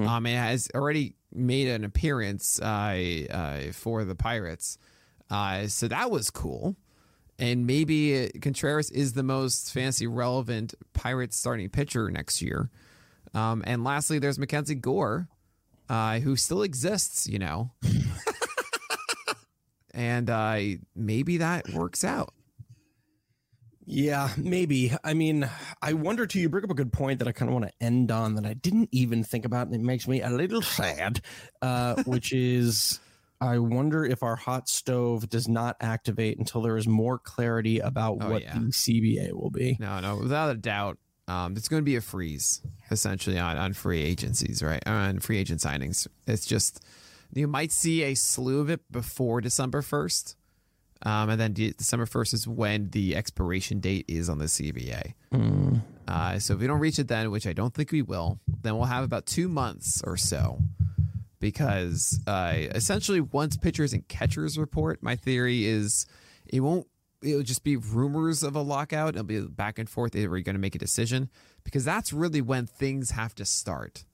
[0.07, 4.77] um, and has already made an appearance uh, uh, for the Pirates.
[5.31, 6.75] Uh, so that was cool.
[7.39, 12.71] And maybe Contreras is the most fancy relevant Pirates starting pitcher next year.
[13.33, 15.27] Um, and lastly, there's MacKenzie Gore,
[15.89, 17.71] uh, who still exists, you know.
[19.93, 20.59] and uh,
[20.95, 22.33] maybe that works out.
[23.89, 24.91] Yeah, maybe.
[25.01, 25.49] I mean,
[25.81, 26.39] I wonder too.
[26.39, 28.45] You bring up a good point that I kind of want to end on that
[28.45, 31.21] I didn't even think about, and it makes me a little sad.
[31.61, 32.99] Uh, which is,
[33.39, 38.17] I wonder if our hot stove does not activate until there is more clarity about
[38.21, 38.53] Oh, what yeah.
[38.53, 39.77] the CBA will be.
[39.79, 43.73] No, no, without a doubt, um, it's going to be a freeze essentially on, on
[43.73, 44.81] free agencies, right?
[44.87, 46.07] On free agent signings.
[46.25, 46.83] It's just
[47.33, 50.35] you might see a slew of it before December first,
[51.03, 55.13] um, and then de- December first is when the expiration date is on the CBA.
[56.07, 58.75] Uh, so if we don't reach it then, which I don't think we will, then
[58.77, 60.59] we'll have about two months or so.
[61.39, 66.05] Because uh, essentially, once pitchers and catchers report, my theory is
[66.45, 66.87] it won't.
[67.21, 69.09] It'll just be rumors of a lockout.
[69.09, 70.15] It'll be back and forth.
[70.15, 71.29] Are we going to make a decision?
[71.63, 74.05] Because that's really when things have to start.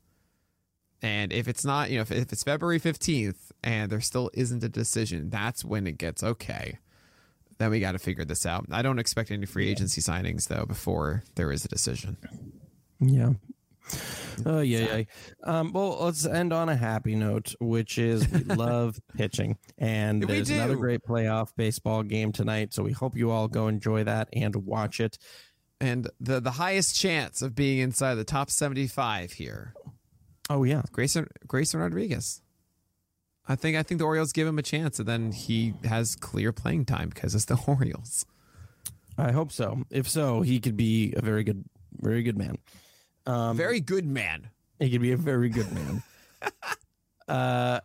[1.02, 4.64] And if it's not, you know, if, if it's February 15th and there still isn't
[4.64, 6.80] a decision, that's when it gets okay.
[7.58, 8.66] Then we got to figure this out.
[8.72, 12.18] I don't expect any free agency signings, though, before there is a decision.
[13.02, 13.34] Yeah.
[14.46, 15.04] Oh yeah, yeah.
[15.44, 20.50] Um, well, let's end on a happy note, which is we love pitching, and there's
[20.50, 22.74] another great playoff baseball game tonight.
[22.74, 25.18] So we hope you all go enjoy that and watch it.
[25.80, 29.74] And the, the highest chance of being inside the top 75 here,
[30.50, 32.42] Oh yeah, Grayson, Grayson Rodriguez.
[33.48, 36.52] I think I think the Orioles give him a chance, and then he has clear
[36.52, 38.26] playing time because it's the Orioles.
[39.18, 39.84] I hope so.
[39.90, 41.66] If so, he could be a very good,
[42.00, 42.58] very good man.
[43.26, 44.50] Um, Very good man.
[44.80, 46.04] He could be a very good man.
[47.28, 47.80] uh,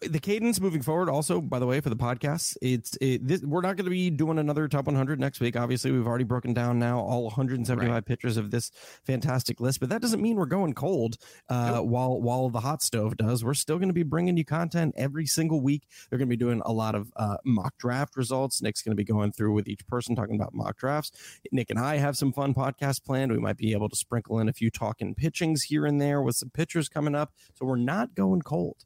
[0.00, 3.60] the cadence moving forward, also, by the way, for the podcast, it's it, this, we're
[3.62, 5.56] not going to be doing another top 100 next week.
[5.56, 8.04] Obviously, we've already broken down now all 175 Right.
[8.04, 8.70] pictures of this
[9.04, 11.16] fantastic list, but that doesn't mean we're going cold.
[11.48, 14.94] Uh, While while the hot stove does, we're still going to be bringing you content
[14.96, 15.84] every single week.
[16.10, 18.60] They're going to be doing a lot of uh, mock draft results.
[18.60, 21.12] Nick's going to be going through with each person talking about mock drafts.
[21.52, 23.32] Nick and I have some fun podcast planned.
[23.32, 26.36] We might be able to sprinkle in a few talking pitchings here and there with
[26.36, 27.32] some pitchers coming up.
[27.54, 28.84] So we're not going cold.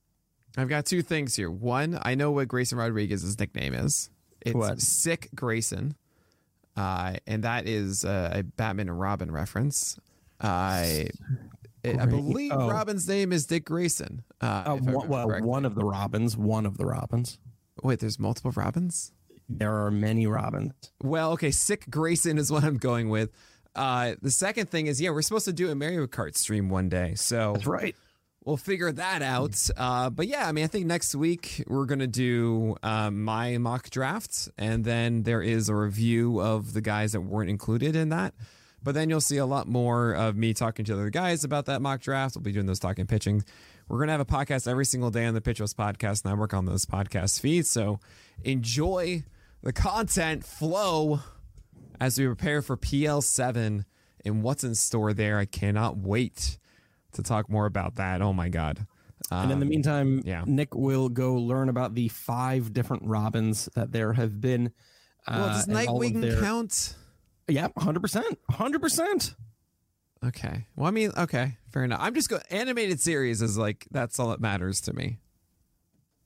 [0.58, 1.50] I've got two things here.
[1.50, 4.10] One, I know what Grayson Rodriguez's nickname is.
[4.40, 4.80] It's What?
[4.80, 5.94] Sick Grayson,
[6.76, 9.98] uh, and that is uh, a Batman and Robin reference.
[10.40, 11.08] I
[11.84, 12.68] I believe Oh.
[12.68, 14.22] Robin's name is Dick Grayson.
[14.40, 15.48] Uh, Uh, one, well, correctly.
[15.48, 17.38] one of the Robins, one of the Robins.
[17.82, 19.12] Wait, there's multiple Robins.
[19.48, 20.72] There are many Robins.
[21.02, 23.30] Well, okay, Sick Grayson is what I'm going with.
[23.74, 26.88] Uh, the second thing is, yeah, we're supposed to do a Mario Kart stream one
[26.88, 27.96] day, so that's right.
[28.48, 29.68] We'll figure that out.
[29.76, 33.90] Uh, but yeah, I mean, I think next week we're gonna do um, my mock
[33.90, 38.32] draft, and then there is a review of the guys that weren't included in that.
[38.82, 41.82] But then you'll see a lot more of me talking to other guys about that
[41.82, 42.36] mock draft.
[42.36, 43.44] We'll be doing those talking pitching.
[43.86, 46.64] We're gonna have a podcast every single day on the Pitcher List Podcast Network on
[46.64, 47.68] those podcast feeds.
[47.68, 48.00] So
[48.44, 49.24] enjoy
[49.62, 51.20] the content flow
[52.00, 53.84] as we prepare for PL7
[54.24, 55.36] and what's in store there.
[55.36, 56.56] I cannot wait
[57.12, 58.20] to talk more about that.
[58.22, 58.86] Oh my god.
[59.30, 60.44] And in the Um, meantime, yeah.
[60.46, 64.72] Nick will go learn about the five different Robins that there have been.
[65.26, 66.96] well, uh, does and Nightwing their- count?
[67.48, 69.34] Yeah, hundred percent, hundred percent.
[70.24, 70.66] Okay.
[70.76, 72.00] Well, I mean, okay, fair enough.
[72.02, 72.42] I'm just going.
[72.50, 75.18] Animated series is like that's all that matters to me.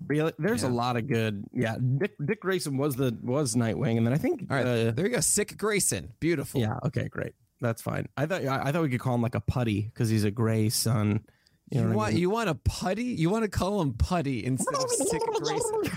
[0.08, 1.44] Really, there's a lot of good.
[1.52, 4.46] Yeah, Dick Dick Grayson was the was Nightwing, and then I think.
[4.50, 5.20] All right, uh, there you go.
[5.20, 6.60] Sick Grayson, beautiful.
[6.60, 6.78] yeah.
[6.84, 7.06] Okay.
[7.08, 7.34] Great.
[7.62, 8.06] That's fine.
[8.16, 10.30] I thought I, I thought we could call him like a putty because he's a
[10.30, 11.24] gray son.
[11.70, 12.20] You, know You what I want mean?
[12.20, 13.04] you want a putty?
[13.04, 15.82] You want to call him putty instead of sick Grayson?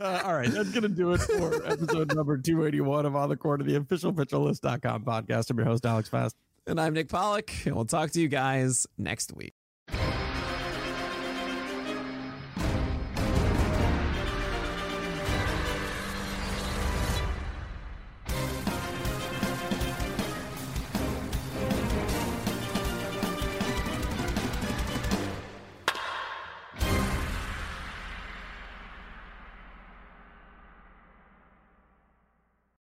[0.00, 3.62] Uh, all right, that's gonna do it for episode number 281 of On the Corner
[3.62, 5.48] the official pitcherlist.com podcast.
[5.48, 6.34] I'm your host, Alex Fast.
[6.66, 9.54] And I'm Nick Pollack, and we'll talk to you guys next week.